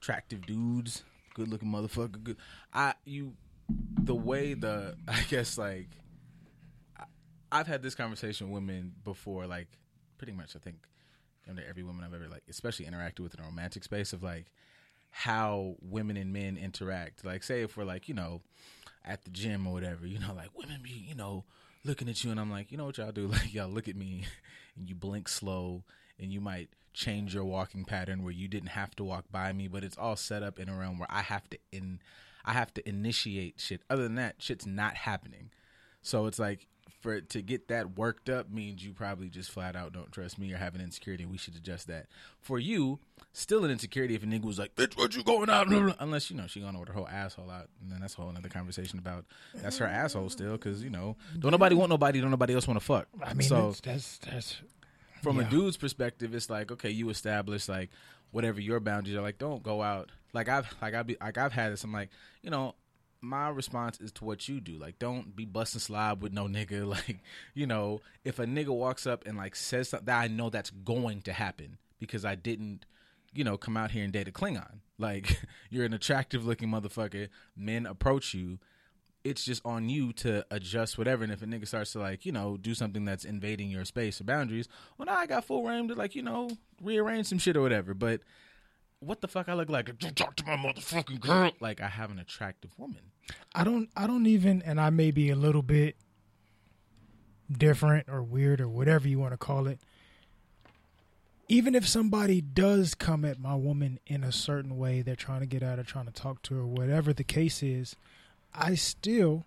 [0.00, 2.36] attractive dudes good looking motherfucker good
[2.72, 3.32] i you
[4.02, 5.88] the way the i guess like
[7.52, 9.68] I've had this conversation with women before, like
[10.18, 10.54] pretty much.
[10.54, 10.76] I think
[11.48, 14.52] under every woman I've ever like, especially interacted with in a romantic space of like
[15.10, 17.24] how women and men interact.
[17.24, 18.42] Like, say if we're like, you know,
[19.04, 21.44] at the gym or whatever, you know, like women be, you know,
[21.84, 23.26] looking at you, and I'm like, you know what y'all do?
[23.28, 24.24] Like, y'all look at me,
[24.76, 25.82] and you blink slow,
[26.20, 29.68] and you might change your walking pattern where you didn't have to walk by me,
[29.68, 32.00] but it's all set up in a realm where I have to in,
[32.44, 33.82] I have to initiate shit.
[33.88, 35.50] Other than that, shit's not happening.
[36.02, 36.66] So it's like
[37.00, 40.52] for to get that worked up means you probably just flat out don't trust me
[40.52, 41.24] or have an insecurity.
[41.24, 42.06] We should adjust that.
[42.40, 42.98] For you,
[43.32, 46.36] still an insecurity if a nigga was like, "Bitch, what you going out?" Unless you
[46.36, 48.98] know she gonna with her whole asshole out, and then that's a whole another conversation
[48.98, 52.66] about that's her asshole still because you know don't nobody want nobody, don't nobody else
[52.66, 53.06] want to fuck.
[53.22, 54.62] I mean, so that's that's, that's
[55.22, 55.46] from Yeah.
[55.46, 57.90] a dude's perspective, it's like okay, you establish like
[58.30, 59.22] whatever your boundaries are.
[59.22, 60.10] Like, don't go out.
[60.32, 61.84] Like I've like I be like I've had this.
[61.84, 62.10] I'm like,
[62.42, 62.74] you know,
[63.20, 64.78] my response is to what you do.
[64.78, 66.86] Like, don't be busting slob with no nigga.
[66.86, 67.18] Like,
[67.54, 70.70] you know, if a nigga walks up and like says something that I know that's
[70.70, 72.86] going to happen because I didn't.
[73.32, 74.80] You know, come out here and date a Klingon.
[74.98, 75.38] Like,
[75.70, 77.28] you're an attractive looking motherfucker.
[77.56, 78.58] Men approach you
[79.24, 81.24] it's just on you to adjust whatever.
[81.24, 84.20] And if a nigga starts to like, you know, do something that's invading your space
[84.20, 86.50] or boundaries, well, now I got full reign to like, you know,
[86.82, 87.94] rearrange some shit or whatever.
[87.94, 88.20] But
[89.00, 89.98] what the fuck I look like?
[89.98, 91.52] Don't talk to my motherfucking girl.
[91.60, 93.02] Like I have an attractive woman.
[93.54, 95.96] I don't I don't even and I may be a little bit
[97.50, 99.80] different or weird or whatever you want to call it.
[101.48, 105.46] Even if somebody does come at my woman in a certain way, they're trying to
[105.46, 107.96] get at her, trying to talk to her, whatever the case is,
[108.54, 109.44] I still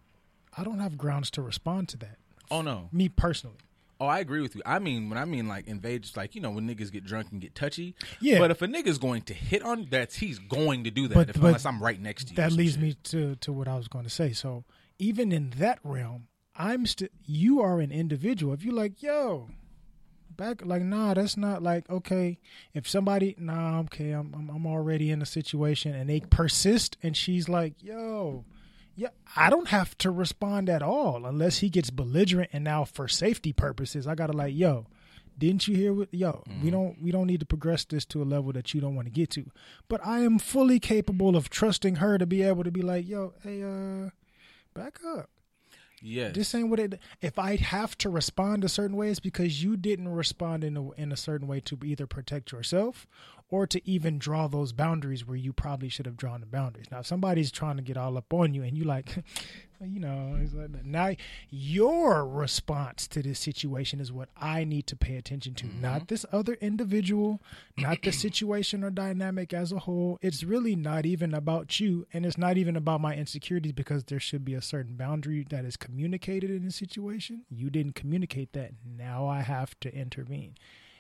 [0.57, 2.17] I don't have grounds to respond to that.
[2.51, 2.89] Oh no.
[2.91, 3.57] Me personally.
[3.99, 4.61] Oh, I agree with you.
[4.65, 7.27] I mean, when I mean like invade, just like you know when niggas get drunk
[7.31, 7.95] and get touchy.
[8.19, 8.39] Yeah.
[8.39, 11.15] But if a nigga's going to hit on, that's he's going to do that.
[11.15, 12.35] But- if, but unless I'm right next to you.
[12.37, 12.81] that leads shit.
[12.81, 14.33] me to to what I was going to say.
[14.33, 14.65] So
[14.99, 18.53] even in that realm, I'm still you are an individual.
[18.53, 19.49] If you like, yo,
[20.35, 22.39] back like nah, that's not like okay.
[22.73, 27.15] If somebody nah, okay, I'm I'm, I'm already in a situation and they persist, and
[27.15, 28.45] she's like, yo.
[28.95, 33.07] Yeah, I don't have to respond at all unless he gets belligerent and now for
[33.07, 34.85] safety purposes, I gotta like, yo,
[35.37, 38.25] didn't you hear what yo, we don't we don't need to progress this to a
[38.25, 39.45] level that you don't want to get to.
[39.87, 43.33] But I am fully capable of trusting her to be able to be like, yo,
[43.41, 44.09] hey, uh,
[44.75, 45.29] back up.
[46.05, 46.35] Yes.
[46.35, 46.99] This ain't what it.
[47.21, 50.91] If I have to respond a certain way, it's because you didn't respond in a
[50.91, 53.07] in a certain way to either protect yourself
[53.53, 56.87] or to even draw those boundaries where you probably should have drawn the boundaries.
[56.91, 59.15] Now, if somebody's trying to get all up on you, and you like,
[59.79, 61.11] you know, it's like, now
[61.51, 66.05] your response to this situation is what I need to pay attention to, not mm-hmm.
[66.07, 67.43] this other individual,
[67.77, 70.17] not the situation or dynamic as a whole.
[70.23, 74.19] It's really not even about you, and it's not even about my insecurities because there
[74.19, 77.43] should be a certain boundary that is communicated in the situation.
[77.51, 78.71] You didn't communicate that.
[78.83, 80.55] Now I have to intervene.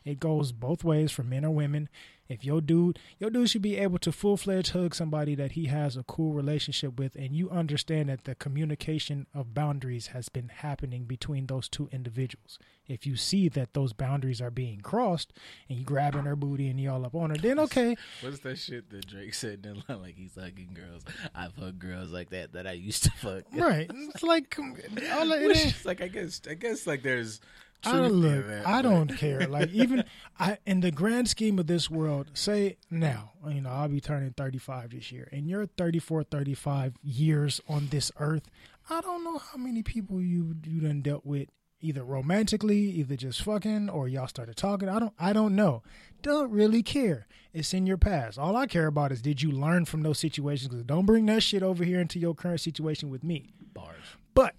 [0.05, 1.89] It goes both ways for men or women.
[2.29, 5.65] If your dude, your dude should be able to full fledged hug somebody that he
[5.65, 10.47] has a cool relationship with, and you understand that the communication of boundaries has been
[10.47, 12.57] happening between those two individuals.
[12.87, 15.33] If you see that those boundaries are being crossed,
[15.69, 18.57] and you grabbing her booty and you all up on her, then okay, What's that
[18.57, 19.83] shit that Drake said Then?
[19.89, 21.03] Like he's hugging girls.
[21.35, 23.43] I've hugged girls like that that I used to fuck.
[23.53, 23.91] right?
[24.13, 27.41] It's like all it is like I guess I guess like there's
[27.85, 28.47] I don't in look.
[28.47, 29.47] that, I don't care.
[29.47, 30.03] Like even
[30.39, 34.31] I, in the grand scheme of this world, say now, you know, I'll be turning
[34.31, 38.49] 35 this year, and you're 34, 35 years on this earth.
[38.89, 41.49] I don't know how many people you you done dealt with,
[41.81, 44.89] either romantically, either just fucking, or y'all started talking.
[44.89, 45.13] I don't.
[45.19, 45.83] I don't know.
[46.21, 47.27] Don't really care.
[47.53, 48.39] It's in your past.
[48.39, 50.69] All I care about is did you learn from those situations?
[50.69, 53.53] Because don't bring that shit over here into your current situation with me.
[53.73, 54.03] bars.
[54.33, 54.55] But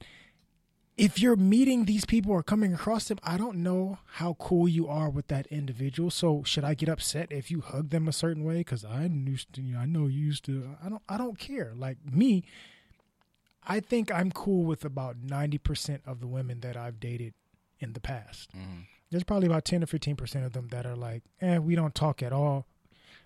[0.96, 4.86] if you're meeting these people or coming across them, I don't know how cool you
[4.86, 6.10] are with that individual.
[6.10, 8.58] So should I get upset if you hug them a certain way?
[8.58, 10.76] Because I used to, you know, I know you used to.
[10.84, 11.02] I don't.
[11.08, 11.72] I don't care.
[11.74, 12.44] Like me,
[13.66, 17.34] I think I'm cool with about ninety percent of the women that I've dated
[17.80, 18.50] in the past.
[19.10, 21.94] There's probably about ten or fifteen percent of them that are like, eh, we don't
[21.94, 22.66] talk at all.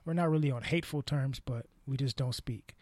[0.06, 2.74] We're not really on hateful terms, but we just don't speak.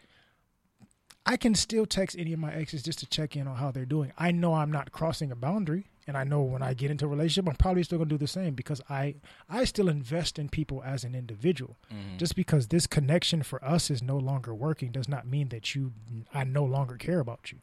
[1.27, 3.85] I can still text any of my exes just to check in on how they're
[3.85, 4.13] doing.
[4.17, 7.09] I know I'm not crossing a boundary, and I know when I get into a
[7.09, 9.15] relationship, I'm probably still gonna do the same because I
[9.49, 11.75] I still invest in people as an individual.
[11.93, 12.17] Mm-hmm.
[12.17, 15.91] Just because this connection for us is no longer working does not mean that you
[16.33, 17.59] I no longer care about you.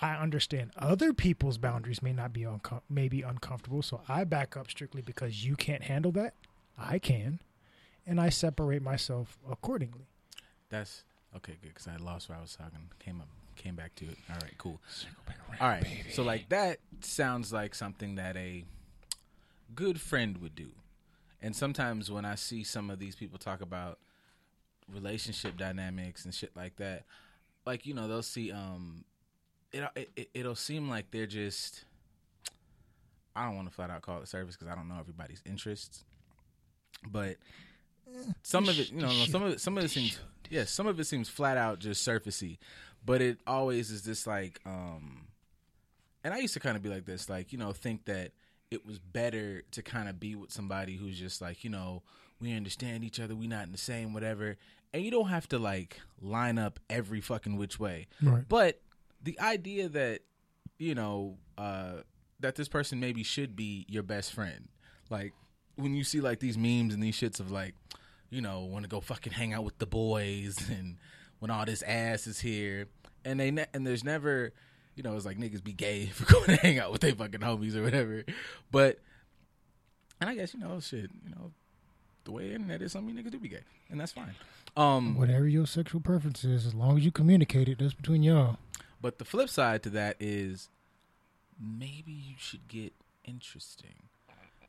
[0.00, 4.56] I understand other people's boundaries may not be uncom- may be uncomfortable, so I back
[4.56, 6.34] up strictly because you can't handle that.
[6.78, 7.40] I can,
[8.06, 10.06] and I separate myself accordingly.
[10.68, 11.02] That's
[11.36, 12.78] okay, good because I lost where I was talking.
[12.98, 14.16] Came up, came back to it.
[14.30, 14.80] All right, cool.
[15.60, 18.64] All right, so like that sounds like something that a
[19.74, 20.68] good friend would do.
[21.42, 23.98] And sometimes when I see some of these people talk about
[24.92, 27.04] relationship dynamics and shit like that,
[27.66, 29.04] like you know they'll see um,
[29.72, 31.84] it, it it'll seem like they're just.
[33.36, 36.04] I don't want to flat out call it service because I don't know everybody's interests,
[37.04, 37.36] but
[38.42, 40.18] some of it, you know, some of it, some of it seems,
[40.50, 42.58] yeah, some of it seems flat out just surfacey,
[43.04, 45.26] but it always is this like, um,
[46.22, 48.32] and I used to kind of be like this, like you know, think that
[48.70, 52.02] it was better to kind of be with somebody who's just like you know
[52.40, 54.56] we understand each other, we not in the same whatever,
[54.92, 58.06] and you don't have to like line up every fucking which way.
[58.22, 58.44] Right.
[58.48, 58.80] But
[59.22, 60.20] the idea that
[60.78, 62.02] you know uh,
[62.40, 64.68] that this person maybe should be your best friend,
[65.10, 65.32] like
[65.76, 67.74] when you see like these memes and these shits of like,
[68.34, 70.96] you know, want to go fucking hang out with the boys and
[71.38, 72.86] when all this ass is here,
[73.24, 74.52] and they ne- and there's never,
[74.94, 77.40] you know, it's like niggas be gay for going to hang out with their fucking
[77.40, 78.24] homies or whatever,
[78.70, 78.98] but
[80.20, 81.52] and I guess you know shit, you know,
[82.24, 84.34] the way the internet is, some of you niggas do be gay, and that's fine.
[84.76, 88.58] Um, Whatever your sexual preference is, as long as you communicate it, that's between y'all.
[89.00, 90.68] But the flip side to that is
[91.60, 92.92] maybe you should get
[93.24, 94.08] interesting.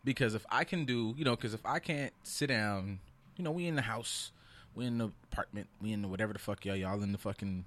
[0.04, 3.00] Because if I can do, you know, because if I can't sit down,
[3.38, 4.32] you know, we in the house,
[4.74, 7.66] we in the apartment, we in the whatever the fuck y'all, y'all in the fucking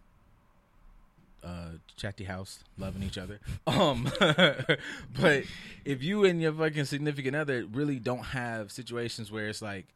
[1.45, 3.41] uh chatty house loving each other.
[3.67, 5.45] Um but
[5.85, 9.87] if you and your fucking significant other really don't have situations where it's like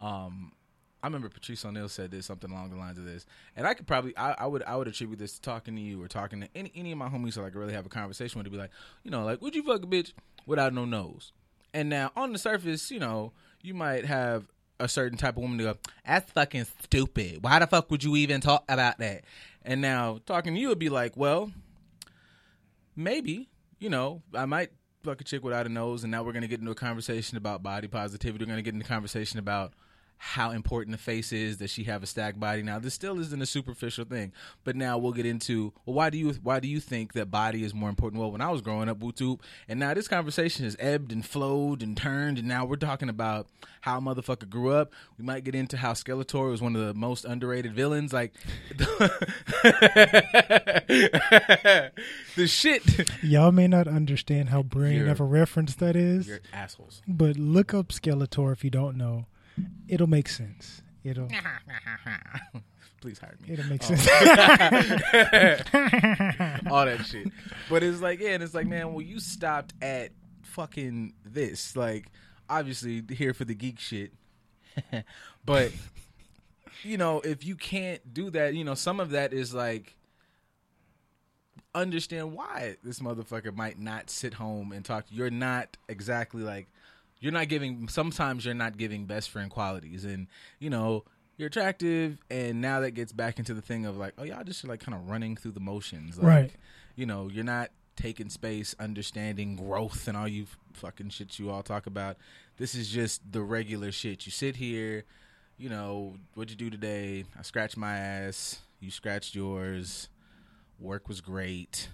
[0.00, 0.52] um
[1.02, 3.86] I remember Patrice O'Neal said this something along the lines of this, and I could
[3.86, 6.48] probably I, I would I would attribute this to talking to you or talking to
[6.54, 8.70] any any of my homies who like really have a conversation with to be like
[9.04, 10.12] you know like would you fuck a bitch
[10.46, 11.32] without no nose?
[11.74, 14.46] And now on the surface, you know, you might have
[14.78, 15.74] a certain type of woman to go,
[16.06, 17.42] that's fucking stupid.
[17.42, 19.24] Why the fuck would you even talk about that?
[19.62, 21.50] And now talking to you would be like, well,
[22.94, 24.70] maybe, you know, I might
[25.02, 27.62] fuck a chick without a nose, and now we're gonna get into a conversation about
[27.62, 28.44] body positivity.
[28.44, 29.72] We're gonna get into a conversation about
[30.18, 32.62] how important the face is that she have a stacked body.
[32.62, 34.32] Now this still isn't a superficial thing
[34.64, 37.62] but now we'll get into well why do you why do you think that body
[37.64, 38.20] is more important?
[38.20, 41.82] Well when i was growing up youtube and now this conversation has ebbed and flowed
[41.82, 43.46] and turned and now we're talking about
[43.82, 44.92] how motherfucker grew up.
[45.16, 48.12] We might get into how skeletor was one of the most underrated villains.
[48.12, 48.32] Like
[52.36, 52.82] the shit.
[53.22, 57.02] Y'all may not understand how brain of a reference that is, you're assholes.
[57.06, 59.26] but look up Skeletor if you don't know.
[59.88, 60.82] It'll make sense.
[61.04, 61.28] It'll
[63.00, 63.94] please hire me it'll make Oh.
[63.94, 64.06] sense.
[66.70, 67.28] all that shit.
[67.70, 70.10] But it's like, yeah, and it's like, man, well, you stopped at
[70.42, 71.76] fucking this.
[71.76, 72.06] Like,
[72.48, 74.12] obviously, here for the geek shit.
[75.44, 75.72] but,
[76.82, 79.94] you know, if you can't do that, you know, some of that is like,
[81.74, 85.04] understand why this motherfucker might not sit home and talk.
[85.10, 86.68] You're not exactly like,
[87.20, 90.04] you're not giving, sometimes you're not giving best friend qualities.
[90.04, 90.26] And,
[90.58, 91.04] you know,
[91.36, 94.66] you're attractive, and now that gets back into the thing of like, oh, y'all just
[94.66, 96.52] like kind of running through the motions, like, Right.
[96.94, 101.62] You know, you're not taking space, understanding growth, and all you fucking shit you all
[101.62, 102.16] talk about.
[102.56, 104.24] This is just the regular shit.
[104.24, 105.04] You sit here,
[105.58, 107.24] you know, what'd you do today?
[107.38, 108.60] I scratched my ass.
[108.80, 110.08] You scratched yours.
[110.78, 111.88] Work was great,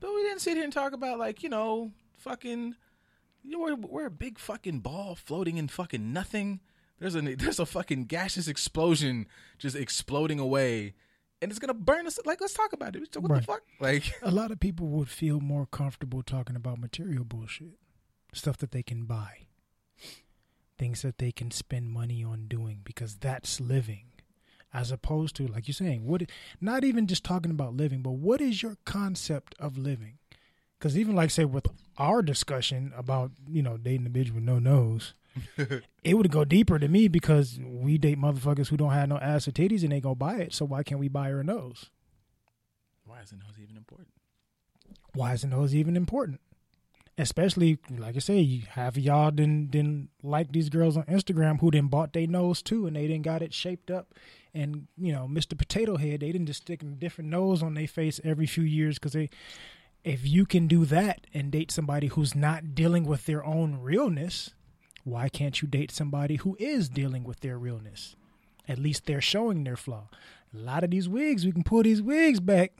[0.00, 2.76] but we didn't sit here and talk about like you know, fucking.
[3.42, 6.60] You know, we're, we're a big fucking ball floating in fucking nothing.
[6.98, 9.26] There's a there's a fucking gaseous explosion
[9.58, 10.94] just exploding away,
[11.40, 12.18] and it's gonna burn us.
[12.24, 13.16] Like, let's talk about it.
[13.16, 13.62] What the fuck?
[13.80, 17.78] Like, a lot of people would feel more comfortable talking about material bullshit,
[18.32, 19.46] stuff that they can buy,
[20.76, 24.06] things that they can spend money on doing because that's living,
[24.72, 26.22] as opposed to like you're saying, what?
[26.60, 30.17] Not even just talking about living, but what is your concept of living?
[30.78, 34.58] Because even like say with our discussion about you know dating a bitch with no
[34.58, 35.14] nose.
[36.02, 39.46] it would go deeper to me because we date motherfuckers who don't have no ass
[39.46, 40.52] or titties and they go buy it.
[40.52, 41.90] So why can't we buy her a nose?
[43.04, 44.08] why is the nose even important?
[45.14, 46.40] why is the nose even important?
[47.16, 51.60] Especially like I say, you half of y'all didn't didn't like these girls on Instagram
[51.60, 54.14] who then bought their nose too, and they didn't got it shaped up.
[54.54, 55.58] And you know, Mr.
[55.58, 58.98] Potato Head, they didn't just stick a different nose on their face every few years
[58.98, 59.30] because they.
[60.04, 64.54] If you can do that and date somebody who's not dealing with their own realness,
[65.04, 68.16] why can't you date somebody who is dealing with their realness?
[68.68, 70.08] At least they're showing their flaw.
[70.54, 72.72] A lot of these wigs, we can pull these wigs back.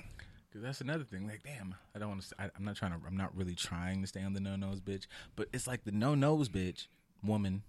[0.48, 1.26] Because that's another thing.
[1.26, 2.34] Like, damn, I don't want to.
[2.38, 2.98] I'm not trying to.
[3.06, 5.06] I'm not really trying to stay on the no nose bitch.
[5.36, 6.86] But it's like the no nose bitch
[7.22, 7.62] woman,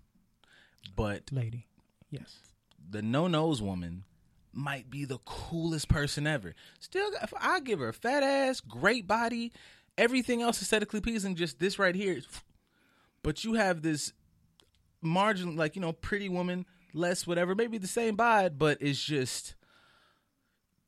[0.95, 1.67] but Lady,
[2.09, 2.37] yes.
[2.89, 4.05] the no nose woman
[4.53, 6.55] might be the coolest person ever.
[6.79, 9.51] Still, I give her a fat ass, great body,
[9.97, 12.21] everything else aesthetically pleasing, just this right here.
[13.23, 14.13] But you have this
[15.01, 19.55] margin, like you know, pretty woman, less whatever, maybe the same bod, but it's just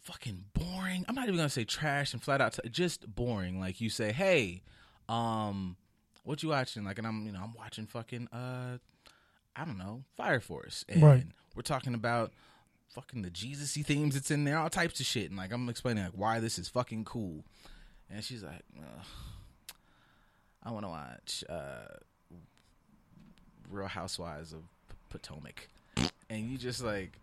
[0.01, 1.05] fucking boring.
[1.07, 3.59] I'm not even gonna say trash and flat out, t- just boring.
[3.59, 4.64] Like you say, hey,
[5.07, 5.78] um,
[6.24, 6.84] what you watching?
[6.84, 8.78] Like, and I'm, you know, I'm watching fucking, uh,
[9.55, 11.26] I don't know, Fire Force, and Right.
[11.55, 12.34] we're talking about
[12.94, 16.04] fucking the Jesus-y themes that's in there, all types of shit, and like I'm explaining
[16.04, 17.44] like why this is fucking cool,
[18.10, 19.06] and she's like, Ugh,
[20.64, 21.98] I want to watch uh,
[23.70, 25.70] Real Housewives of P- Potomac,
[26.30, 27.14] and you just like,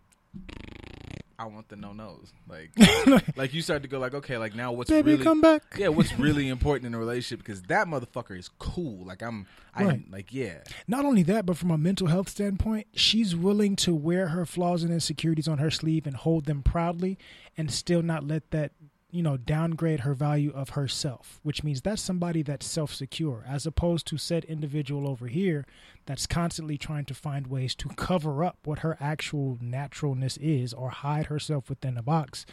[1.41, 2.33] I want the no nos.
[2.49, 2.71] Like,
[3.37, 5.63] like you start to go like, okay, like now what's Baby, really come back.
[5.79, 9.05] yeah, what's really important in a relationship because that motherfucker is cool.
[9.07, 10.11] Like I'm, I Right.
[10.11, 10.59] like yeah,
[10.89, 14.83] Not only that, but from a mental health standpoint, she's willing to wear her flaws
[14.83, 17.19] and insecurities on her sleeve and hold them proudly
[17.57, 18.73] and still not let that,
[19.11, 23.67] you know, downgrade her value of herself, which means that's somebody that's self secure, as
[23.67, 25.67] opposed to said individual over here
[26.07, 30.91] that's constantly trying to find ways to cover up what her actual naturalness is or
[30.91, 32.45] hide herself within a box.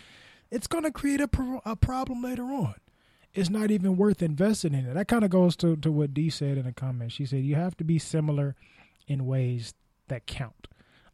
[0.50, 2.76] It's going to create a, pro- a problem later on
[3.36, 4.94] it's not even worth investing in it.
[4.94, 7.16] That kind of goes to, to what Dee said in the comments.
[7.16, 8.56] She said you have to be similar
[9.08, 9.74] in ways
[10.08, 10.68] that count.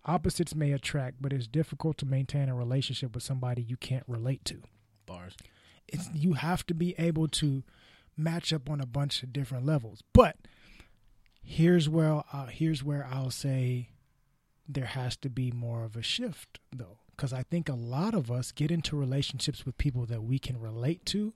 [0.05, 4.45] Opposites may attract, but it's difficult to maintain a relationship with somebody you can't relate
[4.45, 4.61] to.
[5.11, 5.35] Bars.
[5.87, 7.63] It's you have to be able to
[8.15, 10.03] match up on a bunch of different levels.
[10.13, 10.37] But
[11.43, 13.89] here's where uh, here's where I'll say
[14.67, 18.31] there has to be more of a shift though because I think a lot of
[18.31, 21.33] us get into relationships with people that we can relate to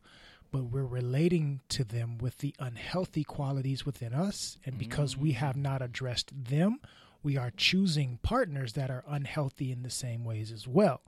[0.52, 5.58] but we're relating to them with the unhealthy qualities within us and because we have
[5.58, 6.80] not addressed them
[7.24, 11.02] we are choosing partners that are unhealthy in the same ways as well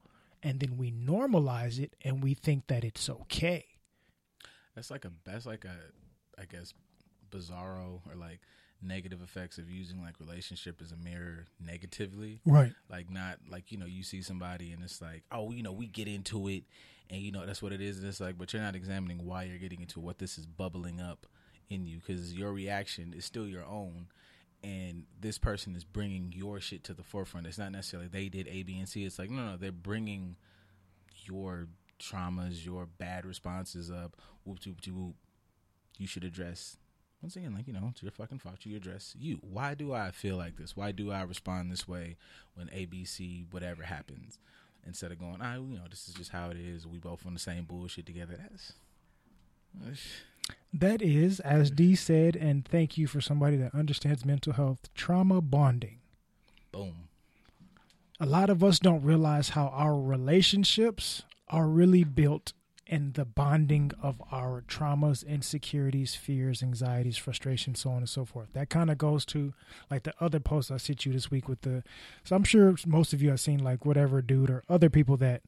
[0.43, 3.65] and then we normalize it and we think that it's okay.
[4.75, 5.75] That's like a that's like a
[6.39, 6.73] I guess
[7.31, 8.39] bizarro or like
[8.81, 12.41] negative effects of using like relationship as a mirror negatively.
[12.45, 12.73] right.
[12.89, 15.87] Like not like you know you see somebody and it's like oh you know we
[15.87, 16.63] get into it
[17.09, 17.97] and you know that's what it is.
[17.99, 21.01] And it's like but you're not examining why you're getting into what this is bubbling
[21.01, 21.25] up
[21.69, 24.07] in you because your reaction is still your own
[24.67, 27.47] and this person is bringing your shit to the forefront.
[27.47, 29.05] It's not necessarily they did A, B, and C.
[29.05, 30.35] It's like no, no, they're bringing
[31.23, 31.67] your
[31.99, 34.17] traumas, your bad responses up.
[34.43, 35.15] Whoop, whoop, whoop.
[35.97, 36.77] You should address.
[37.21, 38.57] Once again, like you know, it's your fucking fault.
[38.65, 39.39] You address you.
[39.41, 40.75] Why do I feel like this?
[40.75, 42.17] Why do I respond this way
[42.55, 44.37] when A, B, C, whatever happens?
[44.85, 46.85] Instead of going, I, you know, this is just how it is.
[46.85, 48.37] We both on the same bullshit together.
[48.37, 48.73] That's
[50.73, 55.41] that is as Dee said and thank you for somebody that understands mental health trauma
[55.41, 55.99] bonding
[56.71, 57.07] boom.
[58.19, 62.53] a lot of us don't realize how our relationships are really built
[62.85, 68.47] in the bonding of our traumas, insecurities, fears, anxieties, frustrations, so on and so forth.
[68.53, 69.53] That kind of goes to
[69.91, 71.83] like the other post I sent you this week with the.
[72.23, 75.43] So I'm sure most of you have seen like whatever dude or other people that,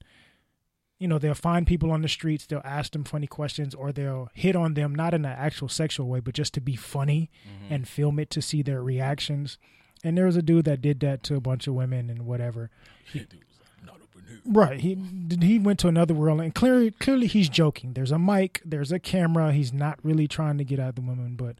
[1.00, 4.30] you know, they'll find people on the streets, they'll ask them funny questions, or they'll
[4.34, 7.74] hit on them not in an actual sexual way, but just to be funny Mm-hmm.
[7.74, 9.58] and film it to see their reactions.
[10.04, 12.70] And there was a dude that did that to a bunch of women and whatever.
[13.14, 14.40] Yeah, dude was like, not up in here.
[14.46, 14.80] Right.
[14.80, 14.98] He
[15.42, 17.94] he went to another world, and clearly, clearly he's joking.
[17.94, 19.52] There's a mic, there's a camera.
[19.54, 21.56] He's not really trying to get at the woman, but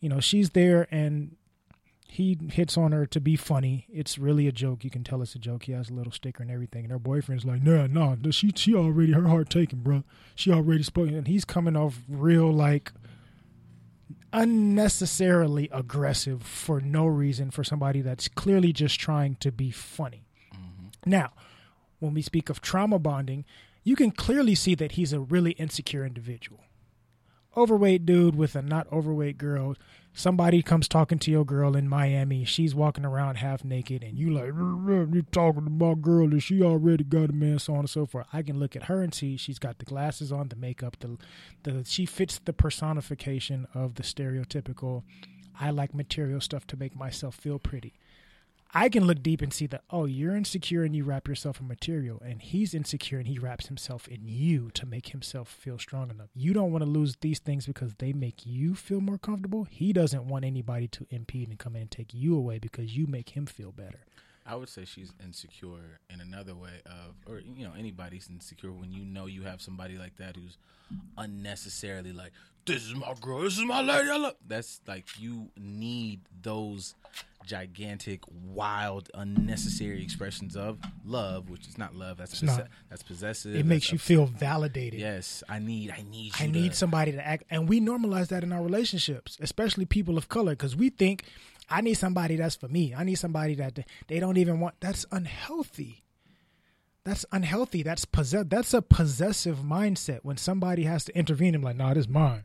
[0.00, 1.36] you know she's there, and
[2.14, 3.88] he hits on her to be funny.
[3.92, 4.84] It's really a joke.
[4.84, 5.64] You can tell it's a joke.
[5.64, 8.72] He has a little sticker and everything, and her boyfriend's like, "Nah, nah, she she
[8.72, 10.04] already her heart taken, bro.
[10.36, 12.92] She already spoken." And he's coming off real like
[14.32, 20.28] unnecessarily aggressive for no reason for somebody that's clearly just trying to be funny.
[20.54, 21.10] Mm-hmm.
[21.10, 21.32] Now,
[21.98, 23.44] when we speak of trauma bonding,
[23.82, 26.60] you can clearly see that he's a really insecure individual.
[27.56, 29.74] Overweight dude with a not overweight girl.
[30.16, 32.44] Somebody comes talking to your girl in Miami.
[32.44, 36.62] She's walking around half naked, and you like, you talking to my girl, and she
[36.62, 38.28] already got a man, so on and so forth.
[38.32, 41.18] I can look at her and see she's got the glasses on, the makeup, the,
[41.64, 45.02] the she fits the personification of the stereotypical.
[45.58, 47.94] I like material stuff to make myself feel pretty.
[48.76, 51.68] I can look deep and see that, oh, you're insecure and you wrap yourself in
[51.68, 56.10] material, and he's insecure and he wraps himself in you to make himself feel strong
[56.10, 56.30] enough.
[56.34, 59.64] You don't want to lose these things because they make you feel more comfortable.
[59.70, 63.06] He doesn't want anybody to impede and come in and take you away because you
[63.06, 64.00] make him feel better.
[64.46, 68.92] I would say she's insecure in another way of, or you know, anybody's insecure when
[68.92, 70.58] you know you have somebody like that who's
[71.16, 72.32] unnecessarily like,
[72.66, 74.34] "This is my girl, this is my lady." I love.
[74.46, 76.94] That's like you need those
[77.44, 82.16] gigantic, wild, unnecessary expressions of love, which is not love.
[82.16, 82.68] That's not.
[82.90, 83.54] that's possessive.
[83.54, 85.00] It makes that's you ups- feel validated.
[85.00, 85.90] Yes, I need.
[85.90, 86.32] I need.
[86.40, 89.84] I you need to- somebody to act, and we normalize that in our relationships, especially
[89.84, 91.24] people of color, because we think
[91.70, 92.94] I need somebody that's for me.
[92.94, 93.78] I need somebody that
[94.08, 94.76] they don't even want.
[94.80, 96.02] That's unhealthy.
[97.04, 97.82] That's unhealthy.
[97.82, 98.46] That's possess.
[98.48, 100.20] That's a possessive mindset.
[100.22, 102.44] When somebody has to intervene, I'm like, nah, this is mine.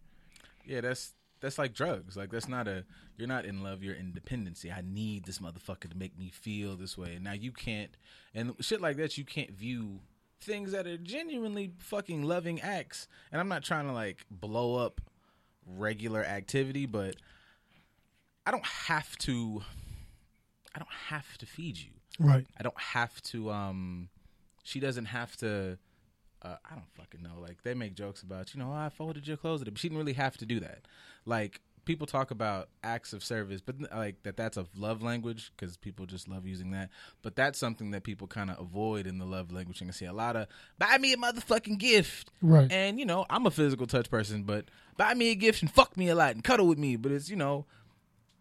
[0.66, 2.18] Yeah, that's that's like drugs.
[2.18, 2.86] Like that's not a
[3.18, 4.72] you're not in love, you're in dependency.
[4.72, 7.16] I need this motherfucker to make me feel this way.
[7.16, 7.92] And now you can't
[8.34, 10.00] and shit like that you can't view
[10.42, 13.08] things that are genuinely fucking loving acts.
[13.32, 15.02] And I'm not trying to like blow up
[15.66, 17.16] regular activity, but
[18.46, 19.62] I don't have to.
[20.76, 21.92] I don't have to feed you.
[22.20, 22.46] Right.
[22.58, 23.52] I don't have to.
[23.52, 24.10] Um,
[24.64, 25.78] she doesn't have to.
[26.42, 27.40] Uh, I don't fucking know.
[27.42, 29.98] Like they make jokes about, you know, oh, I folded your clothes, but she didn't
[30.00, 30.80] really have to do that.
[31.26, 35.76] Like people talk about acts of service, but like that that's a love language because
[35.76, 36.90] people just love using that.
[37.22, 39.82] But that's something that people kind of avoid in the love language.
[39.82, 42.72] You can see a lot of buy me a motherfucking gift, Right.
[42.72, 44.66] and you know I'm a physical touch person, but
[44.98, 46.96] buy me a gift and fuck me a lot and cuddle with me.
[46.96, 47.66] But it's you know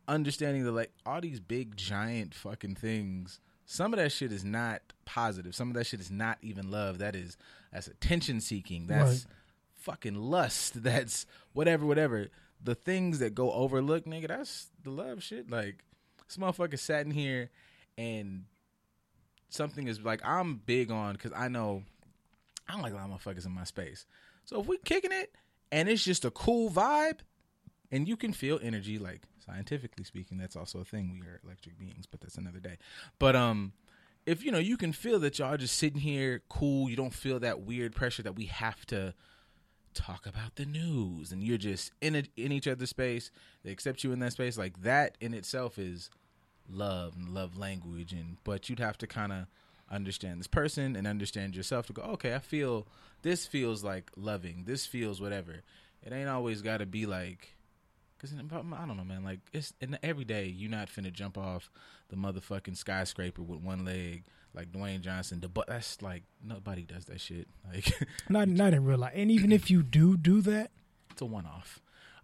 [0.07, 3.41] understanding that like all these big giant fucking things.
[3.71, 5.55] Some of that shit is not positive.
[5.55, 6.97] Some of that shit is not even love.
[6.99, 7.37] That is
[7.71, 8.87] that's attention seeking.
[8.87, 9.35] That's Right.
[9.75, 10.83] fucking lust.
[10.83, 12.29] That's whatever, whatever.
[12.65, 15.51] The things that go overlooked, nigga, that's the love shit.
[15.51, 15.85] Like
[16.27, 17.51] this motherfucker sat in here
[17.99, 18.47] and
[19.51, 21.83] something is like I'm big on because I know
[22.69, 24.07] I don't like a lot of motherfuckers in my space.
[24.47, 25.35] So if we kicking it
[25.71, 27.19] and it's just a cool vibe
[27.93, 31.19] and you can feel energy, like scientifically speaking, that's also a thing.
[31.21, 32.79] We are electric beings, but that's another day.
[33.19, 33.73] But um
[34.27, 37.41] if you know you can feel that y'all just sitting here cool, you don't feel
[37.41, 39.15] that weird pressure that we have to
[39.95, 43.31] talk about the news and you're just in a, in each other's space.
[43.65, 44.59] They accept you in that space.
[44.59, 46.11] Like that in itself is
[46.69, 49.47] love and love language and but you'd have to kind of
[49.91, 52.87] understand this person and understand yourself to go okay i feel
[53.23, 55.63] this feels like loving this feels whatever
[56.03, 57.57] it ain't always got to be like
[58.19, 61.71] because i don't know man like it's in every day you're not finna jump off
[62.09, 67.05] the motherfucking skyscraper with one leg like dwayne johnson the but that's like nobody does
[67.05, 67.93] that shit like
[68.29, 69.13] Not not in real life.
[69.15, 70.71] And even if you do do that,
[71.11, 71.81] it's a one-off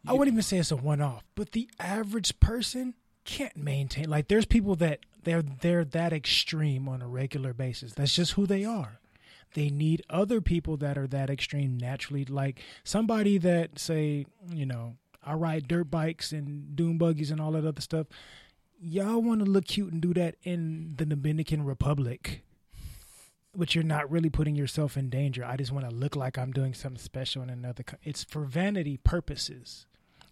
[0.06, 4.28] I wouldn't even say it's a one off, but the average person can't maintain like
[4.28, 7.94] there's people that they're they're that extreme on a regular basis.
[7.94, 9.00] That's just who they are.
[9.54, 14.96] They need other people that are that extreme naturally like somebody that say, you know,
[15.24, 18.06] I ride dirt bikes and dune buggies and all that other stuff.
[18.80, 22.42] Y'all want to look cute and do that in the Dominican Republic.
[23.56, 25.44] But you're not really putting yourself in danger.
[25.44, 27.84] I just want to look like I'm doing something special in another.
[27.84, 29.86] Co- it's for vanity purposes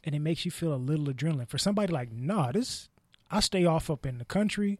[0.04, 1.48] and it makes you feel a little adrenaline.
[1.48, 2.88] For somebody like, nah, this
[3.30, 4.78] I stay off up in the country.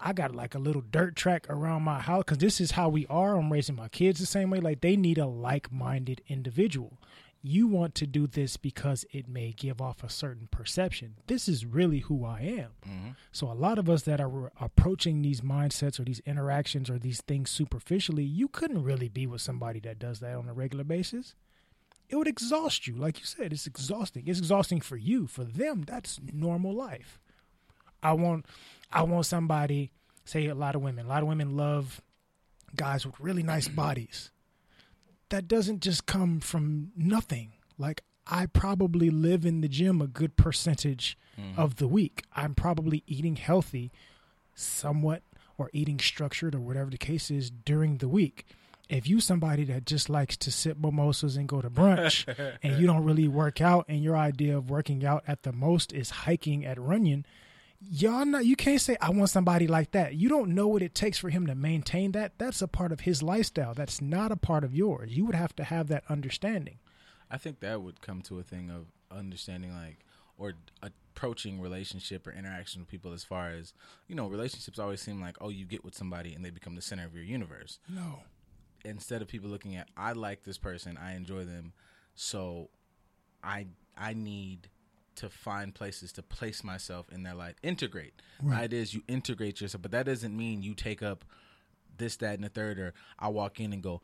[0.00, 3.06] I got like a little dirt track around my house because this is how we
[3.08, 3.36] are.
[3.36, 4.58] I'm raising my kids the same way.
[4.58, 6.98] Like they need a like-minded individual.
[7.42, 11.14] You want to do this because it may give off a certain perception.
[11.26, 12.70] This is really who I am.
[12.88, 13.10] Mm-hmm.
[13.32, 17.20] So a lot of us that are approaching these mindsets or these interactions or these
[17.20, 21.34] things superficially, you couldn't really be with somebody that does that on a regular basis
[22.12, 22.94] it would exhaust you.
[22.94, 24.24] Like you said, it's exhausting.
[24.26, 25.26] It's exhausting for you.
[25.26, 27.18] For them, that's normal life.
[28.02, 28.44] I want
[28.92, 29.92] I want somebody,
[30.26, 31.06] say a lot of women.
[31.06, 32.02] A lot of women love
[32.76, 34.30] guys with really nice bodies.
[35.32, 37.52] That doesn't just come from nothing.
[37.78, 41.58] Like I probably live in the gym a good percentage mm-hmm.
[41.58, 42.24] of the week.
[42.36, 43.90] I'm probably eating healthy
[44.54, 45.22] somewhat
[45.56, 48.46] or eating structured or whatever the case is during the week
[48.88, 52.26] if you somebody that just likes to sip mimosas and go to brunch
[52.62, 55.92] and you don't really work out and your idea of working out at the most
[55.92, 57.24] is hiking at Runyon,
[57.90, 60.14] y'all not you can't say I want somebody like that.
[60.14, 62.38] You don't know what it takes for him to maintain that.
[62.38, 63.74] That's a part of his lifestyle.
[63.74, 65.16] That's not a part of yours.
[65.16, 66.78] You would have to have that understanding.
[67.30, 69.98] I think that would come to a thing of understanding like
[70.38, 73.74] or approaching relationship or interaction with people as far as
[74.08, 76.80] you know relationships always seem like oh you get with somebody and they become the
[76.82, 78.20] center of your universe No.
[78.84, 81.72] instead of people looking at I like this person, I enjoy them,
[82.14, 82.70] so
[83.44, 83.66] I
[83.96, 84.68] I need
[85.16, 87.56] to find places to place myself in their life.
[87.62, 88.14] Integrate.
[88.42, 88.64] Right.
[88.64, 91.24] It is you integrate yourself, but that doesn't mean you take up
[91.98, 92.78] this, that, and the third.
[92.78, 94.02] Or I walk in and go,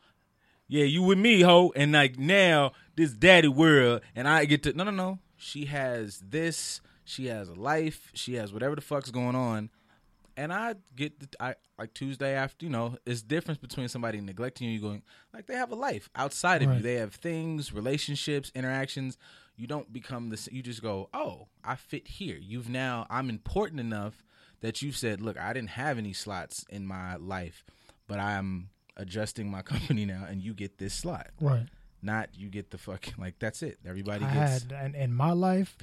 [0.67, 4.73] "Yeah, you with me, ho," and like now this daddy world, and I get to
[4.73, 5.19] no, no, no.
[5.37, 6.81] She has this.
[7.05, 8.11] She has a life.
[8.13, 9.69] She has whatever the fuck's going on
[10.39, 14.67] and I get the, I like Tuesday after you know it's difference between somebody neglecting
[14.69, 16.81] you, you going like they have a life outside of you.
[16.81, 19.17] They have things, relationships, interactions.
[19.57, 22.37] You don't become the you just go oh I fit here.
[22.39, 24.23] You've now I'm important enough
[24.61, 27.65] that you've said look I didn't have any slots in my life,
[28.07, 31.27] but I'm adjusting my company now, and you get this slot.
[31.41, 31.65] Right.
[32.01, 33.77] Not you get the fucking like that's it.
[33.85, 35.75] Everybody I gets had and in my life,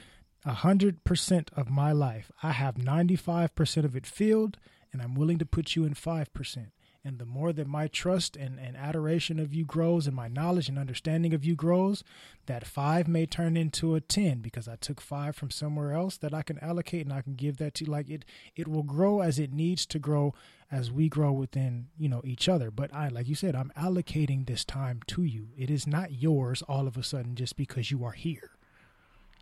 [0.47, 4.59] a hundred percent of my life, I have ninety five percent of it filled,
[4.93, 6.69] and I'm willing to put you in five percent.
[7.05, 10.69] And the more that my trust and, and adoration of you grows and my knowledge
[10.69, 12.03] and understanding of you grows,
[12.47, 16.35] that five may turn into a ten because I took five from somewhere else that
[16.35, 17.91] I can allocate and I can give that to you.
[17.91, 18.25] Like it
[18.55, 20.33] it will grow as it needs to grow
[20.71, 22.71] as we grow within, you know, each other.
[22.71, 25.49] But I like you said, I'm allocating this time to you.
[25.57, 28.56] It is not yours all of a sudden just because you are here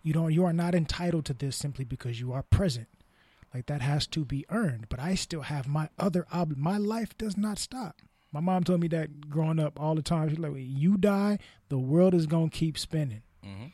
[0.04, 2.88] You don't you are not entitled to this simply because you are present.
[3.52, 4.86] Like that has to be earned.
[4.88, 8.02] But I still have my other ob my life does not stop.
[8.30, 10.28] My mom told me that growing up all the time.
[10.28, 11.38] She's like, you die,
[11.70, 13.22] the world is gonna keep spinning.
[13.42, 13.72] Mhm.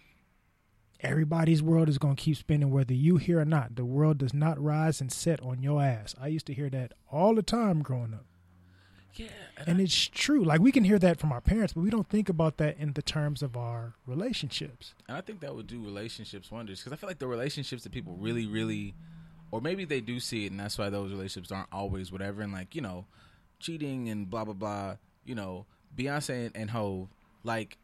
[1.00, 3.74] Everybody's world is gonna keep spinning, whether you hear or not.
[3.74, 6.14] The world does not rise and set on your ass.
[6.20, 8.26] I used to hear that all the time growing up.
[9.14, 9.28] Yeah,
[9.66, 10.44] And it's true.
[10.44, 12.92] Like we can hear that from our parents, but we don't think about that in
[12.92, 14.94] the terms of our relationships.
[15.08, 17.92] And I think that would do relationships wonders because I feel like the relationships that
[17.92, 18.94] people really, really,
[19.50, 22.42] or maybe they do see it, and that's why those relationships aren't always whatever.
[22.42, 23.06] And like you know,
[23.58, 24.96] cheating and blah blah blah.
[25.24, 27.08] You know, Beyonce and, and Hov,
[27.44, 27.76] like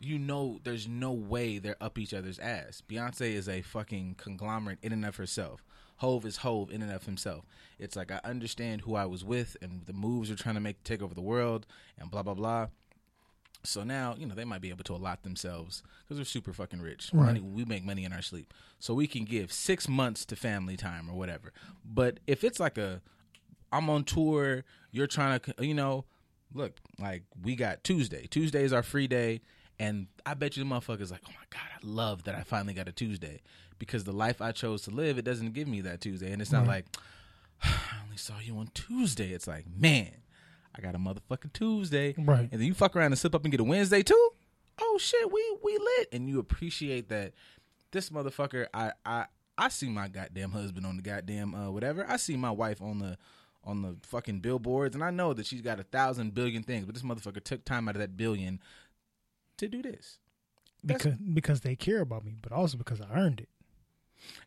[0.00, 2.82] you know, there's no way they're up each other's ass.
[2.88, 5.64] Beyonce is a fucking conglomerate in and of herself.
[5.96, 7.44] Hov is Hov in and of himself.
[7.78, 10.82] It's like I understand who I was with and the moves they're trying to make
[10.84, 11.66] to take over the world
[11.98, 12.68] and blah blah blah.
[13.64, 16.80] So now, you know, they might be able to allot themselves because they're super fucking
[16.80, 17.10] rich.
[17.12, 17.26] Right.
[17.26, 18.54] Money, we make money in our sleep.
[18.78, 21.52] So we can give six months to family time or whatever.
[21.84, 23.02] But if it's like a,
[23.72, 26.04] I'm on tour, you're trying to, you know,
[26.54, 28.28] look, like we got Tuesday.
[28.30, 29.40] Tuesday is our free day.
[29.78, 32.74] And I bet you the motherfuckers like, oh my God, I love that I finally
[32.74, 33.40] got a Tuesday.
[33.78, 36.32] Because the life I chose to live, it doesn't give me that Tuesday.
[36.32, 36.84] And it's not Right.
[36.84, 36.86] like,
[37.62, 39.30] I only saw you on Tuesday.
[39.32, 40.10] It's like, man,
[40.76, 42.14] I got a motherfucking Tuesday.
[42.18, 42.48] Right.
[42.50, 44.30] And then you fuck around and slip up and get a Wednesday too?
[44.80, 46.08] Oh shit, we we lit.
[46.12, 47.32] And you appreciate that
[47.90, 49.26] this motherfucker, I I
[49.56, 52.04] I see my goddamn husband on the goddamn uh whatever.
[52.08, 53.16] I see my wife on the
[53.64, 56.94] on the fucking billboards and I know that she's got a thousand billion things, but
[56.94, 58.60] this motherfucker took time out of that billion
[59.58, 60.18] to do this.
[60.82, 63.48] That's- Because because they care about me, but also because I earned it.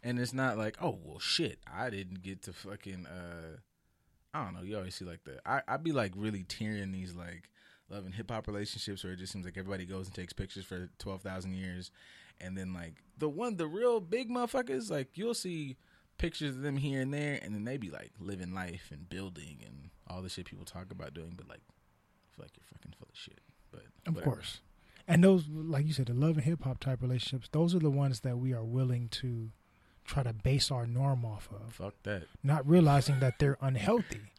[0.03, 3.57] And it's not like, oh well shit, I didn't get to fucking uh
[4.33, 7.13] I don't know, you always see like the I I be like really tearing these
[7.15, 7.49] like
[7.89, 10.65] love and hip hop relationships where it just seems like everybody goes and takes pictures
[10.65, 11.91] for twelve thousand years
[12.39, 15.77] and then like the one the real big motherfuckers, like you'll see
[16.17, 19.59] pictures of them here and there and then they be like living life and building
[19.65, 22.93] and all the shit people talk about doing, but like I feel like you're fucking
[22.97, 23.39] full of shit.
[23.71, 24.35] But Of whatever.
[24.35, 24.59] course.
[25.07, 27.89] And those like you said, the love and hip hop type relationships, those are the
[27.89, 29.51] ones that we are willing to
[30.05, 31.73] try to base our norm off of.
[31.73, 32.23] Fuck that.
[32.43, 34.30] not realizing that they're unhealthy.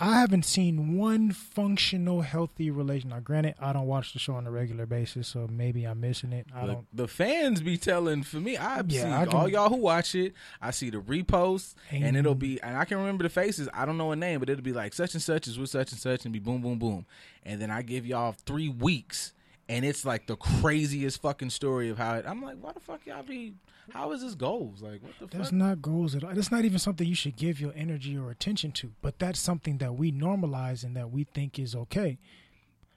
[0.00, 3.10] I, haven't seen one functional, healthy relation.
[3.10, 6.32] Now, granted, I don't watch the show on a regular basis, so maybe I'm missing
[6.32, 6.46] it.
[6.54, 6.86] I the, don't.
[6.92, 8.56] the fans be telling for me.
[8.56, 10.34] I Yeah, see I can- all y'all who watch it.
[10.60, 12.60] I see the reposts, and Ain't- it'll be.
[12.62, 13.68] And I can remember the faces.
[13.72, 15.92] I don't know a name, but it'll be like such and such is with such
[15.92, 17.06] and such, and be boom, boom, boom.
[17.44, 19.32] And then I give y'all three weeks,
[19.70, 22.24] and it's like the craziest fucking story of how it.
[22.26, 23.54] I'm like, why the fuck y'all be?
[23.92, 24.82] How is this goals?
[24.82, 25.56] Like, what the That's fuck?
[25.58, 26.34] not goals at all.
[26.34, 28.92] That's not even something you should give your energy or attention to.
[29.00, 32.18] But that's something that we normalize and that we think is okay.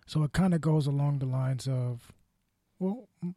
[0.07, 2.11] So it kind of goes along the lines of,
[2.79, 3.35] well, m-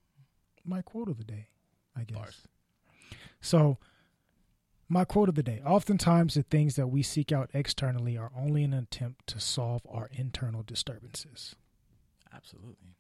[0.64, 1.49] my quote of the day,
[1.95, 2.16] I guess.
[2.16, 2.41] Bars.
[3.41, 3.76] So,
[4.89, 8.64] my quote of the day oftentimes the things that we seek out externally are only
[8.64, 11.55] an attempt to solve our internal disturbances.
[12.34, 12.95] Absolutely.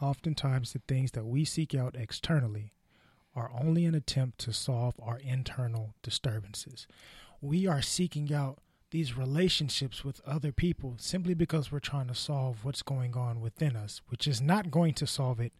[0.00, 2.72] Oftentimes, the things that we seek out externally
[3.34, 6.86] are only an attempt to solve our internal disturbances.
[7.40, 8.58] We are seeking out
[8.90, 13.74] these relationships with other people simply because we're trying to solve what's going on within
[13.74, 15.52] us, which is not going to solve it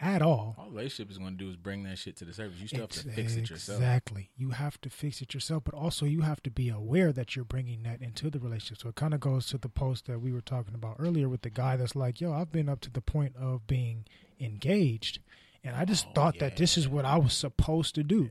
[0.00, 0.54] at all.
[0.58, 2.60] All relationship is going to do is bring that shit to the surface.
[2.60, 3.78] You still have to fix it yourself.
[3.78, 4.30] Exactly.
[4.36, 7.44] You have to fix it yourself, but also you have to be aware that you're
[7.46, 8.82] bringing that into the relationship.
[8.82, 11.42] So it kind of goes to the post that we were talking about earlier with
[11.42, 14.04] the guy that's like, yo, I've been up to the point of being
[14.38, 15.20] engaged.
[15.64, 18.30] And I just Oh, thought that this is what I was supposed to do.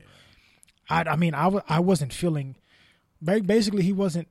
[0.88, 2.56] I, I mean, I w- I wasn't feeling,
[3.22, 4.28] basically, he wasn't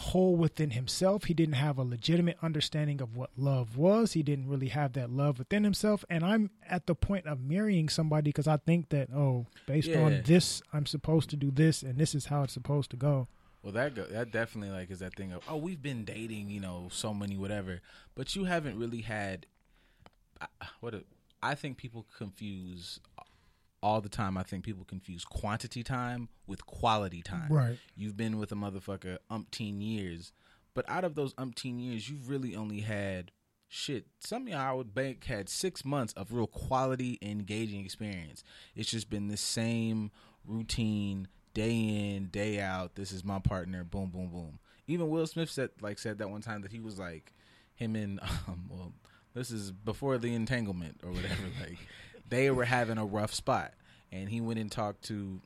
[0.00, 1.24] whole within himself.
[1.24, 4.12] He didn't have a legitimate understanding of what love was.
[4.12, 6.04] He didn't really have that love within himself.
[6.08, 10.02] And I'm at the point of marrying somebody because I think that, oh, based Yeah.
[10.04, 13.26] on this, I'm supposed to do this and this is how it's supposed to go.
[13.62, 16.60] Well, that go, that definitely like is that thing of oh we've been dating you
[16.60, 17.80] know so many whatever,
[18.14, 19.46] but you haven't really had
[20.40, 20.46] I-
[20.78, 21.02] what a,
[21.42, 23.00] I think people confuse
[23.82, 24.36] all the time.
[24.36, 27.50] I think people confuse quantity time with quality time.
[27.50, 27.78] Right.
[27.94, 30.32] You've been with a motherfucker umpteen years,
[30.74, 33.30] but out of those umpteen years, you've really only had
[33.68, 34.06] shit.
[34.20, 38.42] Some of y'all I would bank had six months of real quality, engaging experience.
[38.74, 40.10] It's just been the same
[40.44, 42.94] routine, day in, day out.
[42.94, 43.84] This is my partner.
[43.84, 44.58] Boom, boom, boom.
[44.86, 47.32] Even Will Smith said like said that one time that he was like
[47.74, 48.92] him and um, well,
[49.34, 51.42] this is before the entanglement or whatever.
[51.60, 51.78] like
[52.28, 53.72] they were having a rough spot,
[54.12, 55.40] and he went and talked to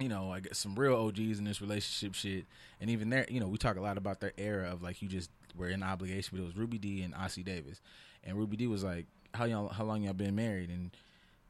[0.00, 2.46] you know, I guess some real OGs in this relationship shit.
[2.80, 5.08] And even there, you know, we talk a lot about their era of like you
[5.08, 7.80] just were in obligation, but it was Ruby Dee and Ossie Davis.
[8.24, 10.70] And Ruby Dee was like, How y'all how long y'all been married?
[10.70, 10.90] And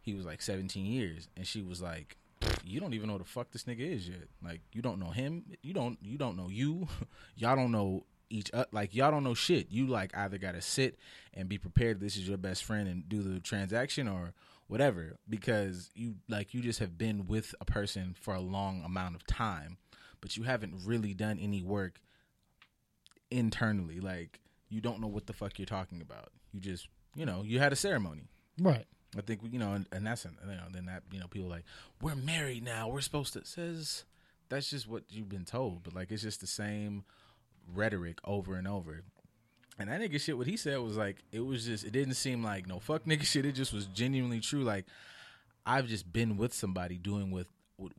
[0.03, 2.19] he was like 17 years, and she was like,
[2.63, 4.29] "You don't even know the fuck this nigga is yet.
[4.45, 5.45] Like, you don't know him.
[5.63, 5.99] You don't.
[6.03, 6.89] You don't know you.
[7.37, 8.51] y'all don't know each.
[8.53, 9.71] Uh, like, y'all don't know shit.
[9.71, 10.99] You like either gotta sit
[11.33, 12.01] and be prepared.
[12.01, 14.33] This is your best friend and do the transaction, or
[14.67, 15.17] whatever.
[15.29, 19.27] Because you like you just have been with a person for a long amount of
[19.27, 19.79] time,
[20.21, 22.01] but you haven't really done any work
[23.31, 24.01] internally.
[24.01, 26.31] Like, you don't know what the fuck you're talking about.
[26.53, 28.29] You just, you know, you had a ceremony.
[28.61, 28.87] Right.
[29.17, 31.65] I think you know, and, and that's you know, then that you know, people like
[32.01, 32.89] we're married now.
[32.89, 34.05] We're supposed to says
[34.49, 37.05] that's just what you've been told, but like it's just the same
[37.73, 39.03] rhetoric over and over.
[39.79, 42.43] And that nigga shit, what he said was like it was just it didn't seem
[42.43, 43.47] like no fuck nigga shit.
[43.47, 44.63] It just was genuinely true.
[44.63, 44.87] Like
[45.67, 47.49] I've just been with somebody doing with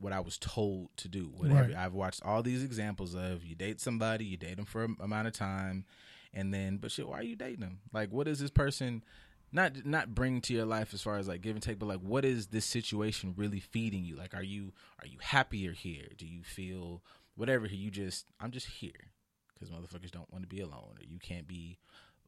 [0.00, 1.30] what I was told to do.
[1.36, 1.76] Whatever Right.
[1.76, 5.26] I've watched all these examples of you date somebody, you date them for a amount
[5.28, 5.84] of time,
[6.32, 7.80] and then but shit, why are you dating them?
[7.92, 9.04] Like, what is this person?
[9.52, 12.00] Not not bring to your life as far as like give and take, but like
[12.00, 14.16] what is this situation really feeding you?
[14.16, 16.08] Like, are you are you happier here?
[16.16, 17.02] Do you feel
[17.36, 17.66] whatever?
[17.66, 19.12] You just I'm just here
[19.58, 21.78] because motherfuckers don't want to be alone, or you can't be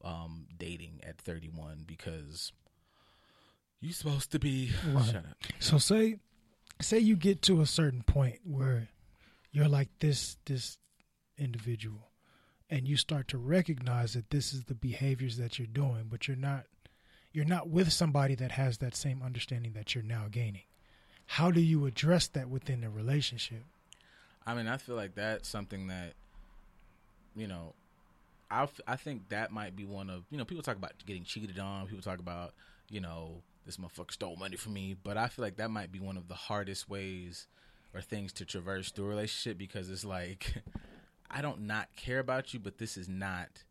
[0.02, 2.52] um, dating at 31 because
[3.80, 4.70] you're supposed to be.
[4.86, 5.04] Right.
[5.06, 5.36] Shut up.
[5.58, 6.16] So say
[6.80, 8.88] say you get to a certain point where
[9.50, 10.78] you're like this this
[11.36, 12.08] individual
[12.70, 16.36] and you start to recognize that this is the behaviors that you're doing, but you're
[16.36, 16.64] not
[17.32, 20.62] you're not with somebody that has that same understanding that you're now gaining.
[21.26, 23.64] How do you address that within the relationship?
[24.46, 26.14] I mean, I feel like that's something that,
[27.38, 27.74] you know,
[28.50, 31.24] I f- I think that might be one of you know people talk about getting
[31.24, 31.86] cheated on.
[31.86, 32.54] People talk about
[32.88, 36.00] you know this motherfucker stole money from me, but I feel like that might be
[36.00, 37.46] one of the hardest ways
[37.94, 40.62] or things to traverse through a relationship because it's like
[41.30, 43.64] I don't not care about you, but this is not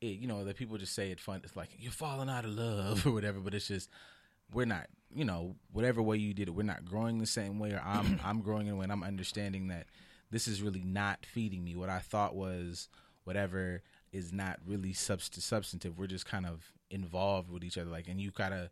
[0.00, 0.18] it.
[0.18, 1.40] You know, that people just say it fun.
[1.44, 3.90] It's like you're falling out of love or whatever, but it's just
[4.52, 4.86] we're not.
[5.14, 8.18] You know, whatever way you did it, we're not growing the same way, or I'm
[8.24, 9.86] I'm growing in a way, and I'm understanding that
[10.30, 11.76] this is really not feeding me.
[11.76, 12.88] What I thought was
[13.24, 15.98] whatever is not really subst- substantive.
[15.98, 17.90] We're just kind of involved with each other.
[17.90, 18.70] Like, and you gotta.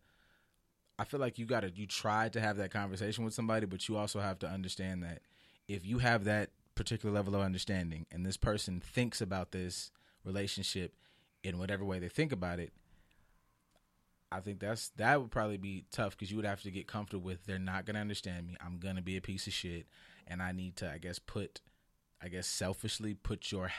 [0.99, 1.71] I feel like you gotta.
[1.75, 5.21] You try to have that conversation with somebody, but you also have to understand that
[5.69, 9.91] if you have that particular level of understanding, and this person thinks about this
[10.25, 10.95] relationship
[11.43, 12.73] in whatever way they think about it,
[14.31, 17.25] I think that's that would probably be tough because you would have to get comfortable
[17.25, 18.57] with they're not gonna understand me.
[18.65, 19.87] I'm gonna be a piece of shit,
[20.27, 21.61] and I need to, I guess, put,
[22.23, 23.71] I guess, selfishly put your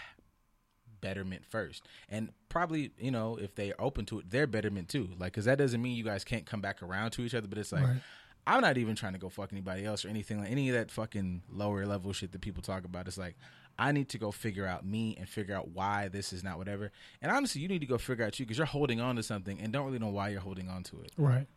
[1.03, 5.09] betterment first, and probably you know if they're open to it, their betterment too.
[5.19, 7.59] Like, because that doesn't mean you guys can't come back around to each other, but
[7.59, 7.83] it's like.
[7.83, 8.01] Right.
[8.45, 10.91] I'm not even trying to go fuck anybody else or anything like any of that
[10.91, 13.07] fucking lower level shit that people talk about.
[13.07, 13.37] It's like
[13.79, 16.91] I need to go figure out me and figure out why this is not whatever.
[17.21, 19.61] And honestly, you need to go figure out you because you're holding on to something
[19.61, 21.11] and don't really know why you're holding on to it.
[21.17, 21.47] Right.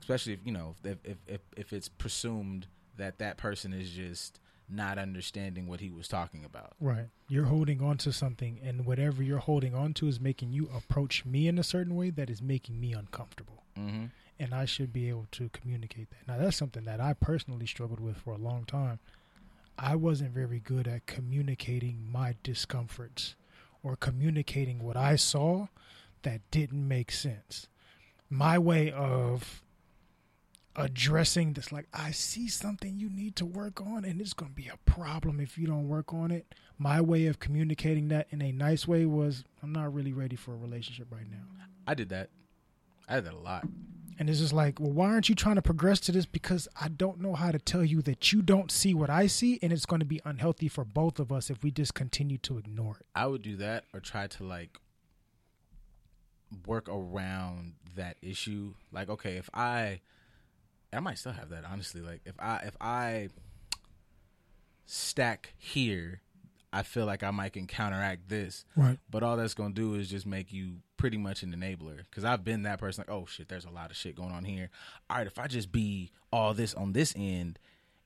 [0.00, 2.66] Especially if you know if if if, if it's presumed
[2.96, 4.38] that that person is just
[4.68, 6.74] not understanding what he was talking about.
[6.80, 7.06] Right.
[7.28, 11.24] You're holding on to something and whatever you're holding on to is making you approach
[11.24, 13.62] me in a certain way that is making me uncomfortable.
[13.78, 14.06] Mm-hmm.
[14.38, 16.26] and I should be able to communicate that.
[16.26, 19.00] Now, that's something that I personally struggled with for a long time.
[19.78, 23.34] I wasn't very good at communicating my discomforts
[23.82, 25.66] or communicating what I saw
[26.22, 27.68] that didn't make sense.
[28.30, 29.62] My way of
[30.76, 34.54] addressing this, like, I see something you need to work on, and it's going to
[34.54, 36.54] be a problem if you don't work on it.
[36.78, 40.52] My way of communicating that in a nice way was, I'm not really ready for
[40.52, 41.44] a relationship right now.
[41.86, 42.28] I did that.
[43.08, 43.66] I did that a lot.
[44.18, 46.24] And it's just like, well, why aren't you trying to progress to this?
[46.24, 49.58] Because I don't know how to tell you that you don't see what I see,
[49.62, 52.56] and it's going to be unhealthy for both of us if we just continue to
[52.56, 53.06] ignore it.
[53.14, 54.78] I would do that or try to like
[56.66, 58.74] work around that issue.
[58.90, 60.00] Like, okay, if I,
[60.96, 62.00] I might still have that honestly.
[62.00, 63.28] Like, if I if I
[64.86, 66.20] stack here,
[66.72, 68.64] I feel like I might can counteract this.
[68.76, 68.98] Right.
[69.10, 71.98] But all that's gonna do is just make you pretty much an enabler.
[72.10, 73.04] Because I've been that person.
[73.06, 74.70] Like, oh shit, there's a lot of shit going on here.
[75.10, 77.58] All right, if I just be all this on this end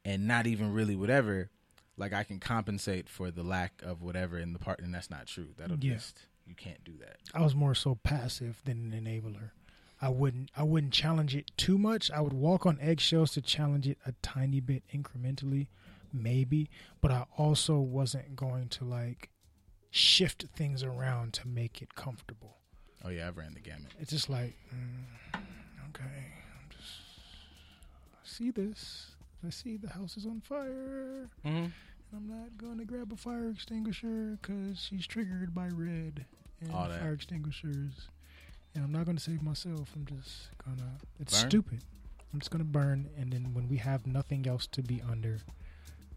[0.04, 1.50] and not even really whatever,
[1.96, 5.26] like I can compensate for the lack of whatever in the part, and that's not
[5.26, 5.48] true.
[5.56, 5.94] That'll Yeah.
[5.94, 7.18] just you can't do that.
[7.34, 9.50] I was more so passive than an enabler.
[10.02, 12.10] I wouldn't I wouldn't challenge it too much.
[12.10, 15.66] I would walk on eggshells to challenge it a tiny bit incrementally,
[16.12, 16.70] maybe,
[17.00, 19.30] but I also wasn't going to like
[19.90, 22.56] shift things around to make it comfortable.
[23.04, 23.92] Oh yeah, I've ran the gamut.
[23.98, 25.40] It's just like, mm,
[25.90, 26.92] okay, I'm just
[28.14, 29.12] I see this.
[29.46, 31.28] I see the house is on fire.
[31.44, 31.66] Mm-hmm.
[32.14, 36.26] I'm not going to grab a fire extinguisher because she's triggered by red
[36.60, 38.08] and fire extinguishers.
[38.74, 39.90] And I'm not going to save myself.
[39.96, 40.92] I'm just gonna.
[41.18, 41.50] It's Burn?
[41.50, 41.80] stupid.
[42.32, 45.38] I'm just gonna burn, and then when we have nothing else to be under,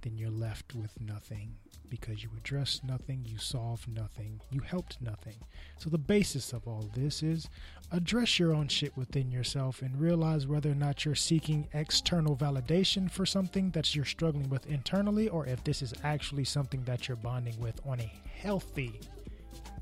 [0.01, 1.55] then you're left with nothing
[1.89, 5.35] because you addressed nothing, you solved nothing, you helped nothing.
[5.77, 7.49] So the basis of all this is
[7.91, 13.09] address your own shit within yourself and realize whether or not you're seeking external validation
[13.09, 17.17] for something that you're struggling with internally or if this is actually something that you're
[17.17, 18.99] bonding with on a healthy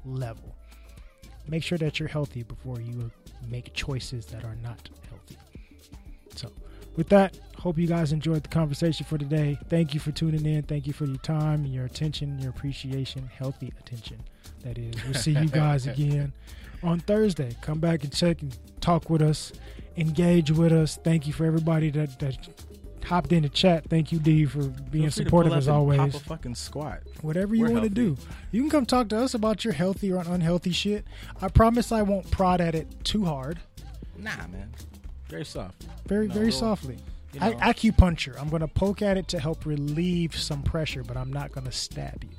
[0.05, 0.55] level.
[1.47, 3.11] Make sure that you're healthy before you
[3.49, 5.37] make choices that are not healthy.
[6.35, 6.51] So,
[6.95, 9.57] with that, hope you guys enjoyed the conversation for today.
[9.69, 10.63] Thank you for tuning in.
[10.63, 14.17] Thank you for your time, your attention, your appreciation, healthy attention.
[14.63, 14.93] That is.
[15.03, 16.33] We'll see you guys again
[16.83, 17.55] on Thursday.
[17.61, 19.51] Come back and check and talk with us,
[19.97, 20.97] engage with us.
[20.97, 22.37] Thank you for everybody that, that
[23.03, 23.89] hopped in the chat.
[23.89, 25.99] Thank you, D, for being Feel free to supportive as always.
[25.99, 27.01] Pop a fucking squat.
[27.21, 28.17] Whatever you want to do.
[28.51, 31.05] You can come talk to us about your healthy or unhealthy shit.
[31.41, 33.59] I promise I won't prod at it too hard.
[34.17, 34.71] Nah, man.
[35.29, 35.85] Very soft.
[36.07, 36.97] Very, No, very we'll- softly.
[37.33, 38.37] You I, acupuncture.
[38.41, 41.65] I'm going to poke at it to help relieve some pressure, but I'm not going
[41.65, 42.29] to stab you.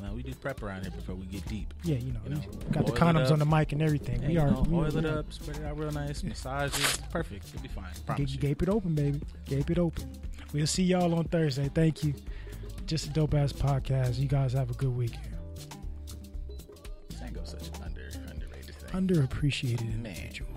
[0.00, 1.72] Know, we do prep around here before we get deep.
[1.84, 2.40] Yeah, you know, You know,
[2.72, 4.22] got the condoms on the mic and everything.
[4.22, 4.50] Yeah, we are.
[4.50, 7.00] know, we, oil it we- up, spread it out real nice, massage it.
[7.10, 7.46] Perfect.
[7.48, 7.84] It'll be fine.
[8.06, 8.48] Promise Gape, you.
[8.48, 9.20] gape it open, baby.
[9.46, 10.10] Gape it open.
[10.52, 11.70] We'll see y'all on Thursday.
[11.74, 12.14] Thank you.
[12.86, 14.18] Just a dope ass podcast.
[14.18, 15.36] You guys have a good weekend.
[17.10, 18.90] Sango's such an under underrated thing.
[19.06, 20.06] Underappreciated Man.
[20.14, 20.49] individuals.